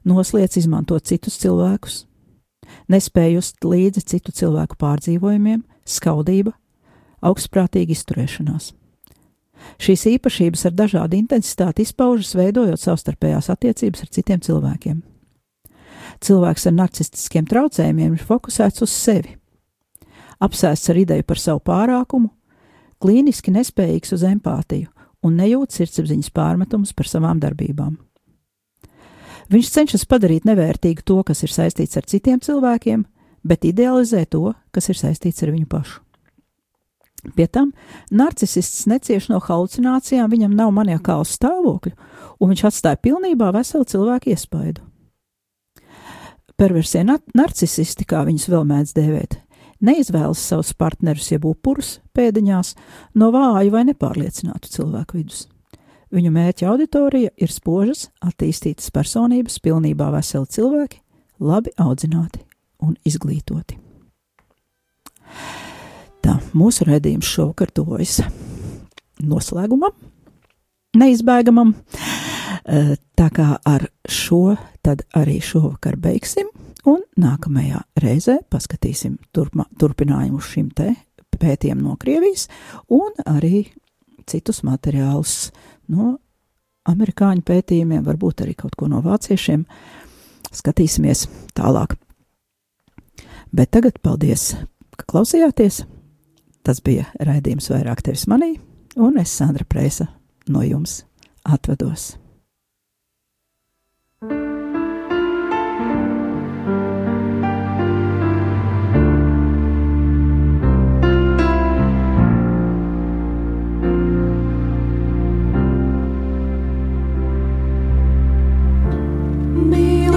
nosliec 0.06 0.58
izmantot 0.60 1.06
citus 1.10 1.40
cilvēkus, 1.42 2.04
nespēj 2.92 3.38
just 3.38 3.66
līdzi 3.66 4.06
citu 4.14 4.34
cilvēku 4.36 4.78
pārdzīvojumiem, 4.82 5.64
skaudība, 5.86 6.54
augstprātīga 7.26 7.96
izturēšanās. 7.96 8.74
Šīs 9.82 10.06
īpašības 10.16 10.68
ar 10.70 10.76
dažādu 10.78 11.18
intensitāti 11.18 11.86
izpaužas, 11.86 12.36
veidojot 12.38 12.82
savstarpējās 12.82 13.50
attiecības 13.54 14.04
ar 14.06 14.12
citiem 14.14 14.44
cilvēkiem. 14.46 15.02
Cilvēks 16.22 16.68
ar 16.70 16.76
narcistiskiem 16.76 17.48
traucējumiem 17.50 18.14
ir 18.16 18.28
fokusēts 18.28 18.84
uz 18.86 18.94
sevi, 18.94 19.36
apsēsts 20.44 20.92
ar 20.92 21.00
ideju 21.02 21.26
par 21.28 21.42
savu 21.42 21.62
pārākumu, 21.66 22.32
klīniski 23.04 23.54
nespējīgs 23.56 24.16
uz 24.16 24.26
empātiju, 24.28 24.90
un 25.26 25.38
nejūt 25.40 25.76
sirdsapziņas 25.76 26.32
pārmetumus 26.36 26.94
par 26.94 27.10
savām 27.10 27.42
darbībām. 27.42 27.98
Viņš 29.52 29.70
cenšas 29.74 30.08
padarīt 30.10 30.46
nevērtīgu 30.48 31.06
to, 31.06 31.20
kas 31.26 31.44
ir 31.46 31.54
saistīts 31.54 31.98
ar 32.00 32.08
citiem 32.10 32.40
cilvēkiem, 32.42 33.06
bet 33.46 33.68
idealizē 33.68 34.26
to, 34.26 34.56
kas 34.74 34.90
ir 34.90 34.98
saistīts 34.98 35.46
ar 35.46 35.54
viņu 35.54 35.70
pašu. 35.70 36.02
Pie 37.34 37.48
tam 37.50 37.72
narcisists 38.14 38.86
necieš 38.90 39.32
no 39.32 39.40
halucinācijām, 39.42 40.30
viņam 40.30 40.54
nav 40.58 40.74
maniakālu 40.76 41.26
stāvokļu, 41.26 41.94
un 42.38 42.52
viņš 42.52 42.66
atstāja 42.70 43.02
pilnībā 43.02 43.50
veselu 43.56 43.88
cilvēku 43.90 44.34
iespaidu. 44.34 44.84
Perversie 46.56 47.02
narcisisti, 47.04 48.06
kā 48.08 48.22
viņus 48.28 48.46
vēl 48.52 48.68
mēdz 48.70 48.94
dēvēt, 48.96 49.40
neizvēlas 49.86 50.42
savus 50.42 50.74
partnerus 50.78 51.32
jeb 51.32 51.46
upurus 51.50 52.00
pēdiņās 52.16 52.74
no 53.20 53.32
vāju 53.36 53.74
vai 53.74 53.84
nepārliecinātu 53.90 54.72
cilvēku 54.72 55.20
vidus. 55.20 55.46
Viņu 56.14 56.32
mērķa 56.32 56.68
auditorija 56.72 57.32
ir 57.42 57.52
spožas, 57.52 58.10
attīstītas 58.24 58.92
personības, 58.94 59.58
pilnībā 59.64 60.12
veseli 60.14 60.48
cilvēki, 60.58 61.02
labi 61.44 61.74
audzināti 61.82 62.44
un 62.86 62.96
izglītoti. 63.08 63.80
Tā 66.26 66.38
mūsu 66.58 66.88
redzējums 66.88 67.30
šovakar 67.30 67.74
tuvojas 67.76 68.22
noslēgumam, 69.22 69.94
neizbēgamam. 70.98 71.76
Tā 72.66 73.28
kā 73.30 73.50
ar 73.62 73.84
šo 74.10 74.56
tad 74.82 75.04
arī 75.14 75.38
šovakar 75.44 76.00
beigsim, 76.02 76.48
un 76.90 77.04
nākamajā 77.22 77.84
reizē 78.02 78.40
paskatīsim 78.50 79.20
turpma, 79.34 79.68
turpinājumu 79.78 80.42
šim 80.42 80.72
te 80.74 80.96
pētījumam 81.36 81.92
no 81.92 81.98
Krievijas, 82.02 82.48
un 82.90 83.12
arī 83.28 83.68
citus 84.26 84.64
materiālus 84.66 85.52
no 85.94 86.16
amerikāņu 86.90 87.46
pētījumiem, 87.46 88.04
varbūt 88.06 88.46
arī 88.46 88.56
kaut 88.58 88.78
ko 88.80 88.90
no 88.90 89.04
vāciešiem. 89.06 89.66
Skatīsimies 90.56 91.26
tālāk. 91.58 91.98
Bet 93.56 93.74
tagad 93.76 94.00
paldies, 94.02 94.54
ka 94.96 95.06
klausījāties! 95.12 95.84
Tas 96.66 96.82
bija 96.82 97.06
raidījums 97.22 97.70
vairāk 97.70 98.02
tevis 98.06 98.26
manī, 98.32 98.56
un 98.98 99.20
es, 99.22 99.36
Sandra 99.38 99.68
Prēsa, 99.70 100.08
no 100.50 100.66
jums 100.66 101.04
atvados. 101.46 102.16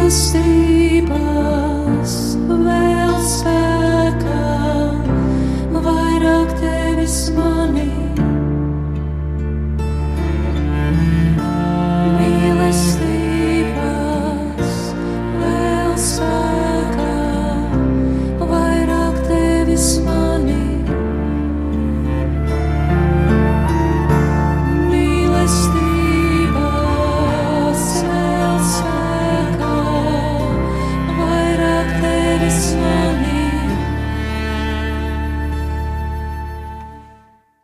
Mīlestības 0.09 0.58